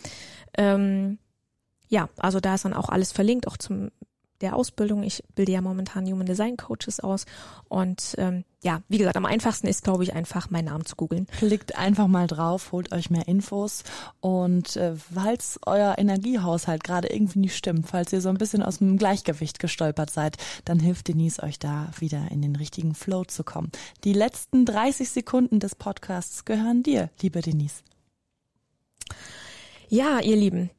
Ähm, 0.57 1.19
ja, 1.89 2.09
also 2.17 2.41
da 2.41 2.55
ist 2.55 2.65
dann 2.65 2.75
auch 2.75 2.89
alles 2.89 3.13
verlinkt, 3.13 3.47
auch 3.47 3.57
zum 3.57 3.91
der 4.43 4.57
Ausbildung. 4.57 5.03
Ich 5.03 5.23
bilde 5.35 5.53
ja 5.53 5.61
momentan 5.61 6.07
Human 6.07 6.27
Design 6.27 6.57
Coaches 6.57 7.01
aus. 7.01 7.25
Und 7.69 8.15
ähm, 8.19 8.45
ja, 8.63 8.83
wie 8.89 8.99
gesagt, 8.99 9.17
am 9.17 9.25
einfachsten 9.25 9.67
ist, 9.67 9.83
glaube 9.83 10.05
ich, 10.05 10.15
einfach 10.15 10.51
meinen 10.51 10.67
Namen 10.67 10.85
zu 10.85 10.95
googeln. 10.97 11.27
Klickt 11.39 11.77
einfach 11.77 12.07
mal 12.07 12.27
drauf, 12.27 12.73
holt 12.73 12.93
euch 12.93 13.11
mehr 13.11 13.27
Infos. 13.27 13.83
Und 14.21 14.77
äh, 14.77 14.95
falls 14.95 15.59
euer 15.67 15.97
Energiehaushalt 15.99 16.85
gerade 16.85 17.09
irgendwie 17.09 17.41
nicht 17.41 17.57
stimmt, 17.57 17.87
falls 17.89 18.13
ihr 18.13 18.21
so 18.21 18.29
ein 18.29 18.39
bisschen 18.39 18.63
aus 18.63 18.79
dem 18.79 18.99
Gleichgewicht 18.99 19.59
gestolpert 19.59 20.11
seid, 20.11 20.37
dann 20.65 20.79
hilft 20.79 21.09
Denise 21.09 21.43
euch 21.43 21.59
da 21.59 21.91
wieder 21.99 22.31
in 22.31 22.43
den 22.43 22.57
richtigen 22.57 22.95
Flow 22.95 23.25
zu 23.25 23.45
kommen. 23.45 23.71
Die 24.05 24.13
letzten 24.13 24.65
30 24.65 25.09
Sekunden 25.11 25.59
des 25.59 25.75
Podcasts 25.75 26.45
gehören 26.45 26.83
dir, 26.83 27.11
liebe 27.21 27.41
Denise. 27.41 27.83
Ja, 29.89 30.21
ihr 30.21 30.37
Lieben, 30.37 30.71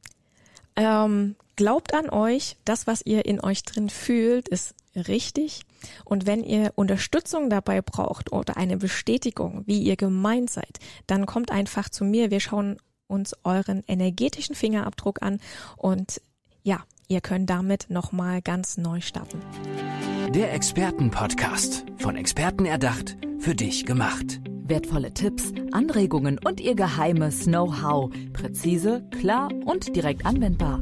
ähm, 0.76 1.36
glaubt 1.56 1.94
an 1.94 2.10
euch, 2.10 2.58
das, 2.66 2.88
was 2.88 3.06
ihr 3.06 3.26
in 3.26 3.40
euch 3.40 3.64
drin 3.64 3.90
fühlt, 3.90 4.48
ist 4.48 4.76
richtig. 4.96 5.62
Und 6.06 6.26
wenn 6.26 6.44
ihr 6.44 6.72
Unterstützung 6.76 7.50
dabei 7.50 7.82
braucht 7.82 8.32
oder 8.32 8.58
eine 8.58 8.78
Bestätigung, 8.78 9.64
wie 9.66 9.82
ihr 9.82 9.96
gemeint 9.96 10.50
seid, 10.50 10.80
dann 11.08 11.26
kommt 11.26 11.52
einfach 11.52 11.90
zu 11.90 12.06
mir. 12.06 12.32
Wir 12.32 12.40
schauen 12.40 12.78
uns 13.08 13.36
euren 13.44 13.84
energetischen 13.88 14.56
Fingerabdruck 14.56 15.22
an 15.22 15.40
und 15.78 16.22
ja, 16.64 16.84
ihr 17.08 17.22
könnt 17.22 17.50
damit 17.50 17.90
nochmal 17.90 18.42
ganz 18.42 18.78
neu 18.78 19.02
starten. 19.02 19.42
Der 20.34 20.54
Expertenpodcast. 20.54 21.86
Von 21.98 22.16
Experten 22.16 22.66
erdacht, 22.66 23.18
für 23.40 23.54
dich 23.54 23.86
gemacht. 23.86 24.42
Wertvolle 24.66 25.14
Tipps, 25.14 25.52
Anregungen 25.72 26.40
und 26.40 26.62
ihr 26.62 26.76
geheimes 26.76 27.44
Know-how. 27.44 28.12
Präzise, 28.32 29.08
klar 29.12 29.50
und 29.66 29.96
direkt 29.96 30.26
anwendbar. 30.26 30.82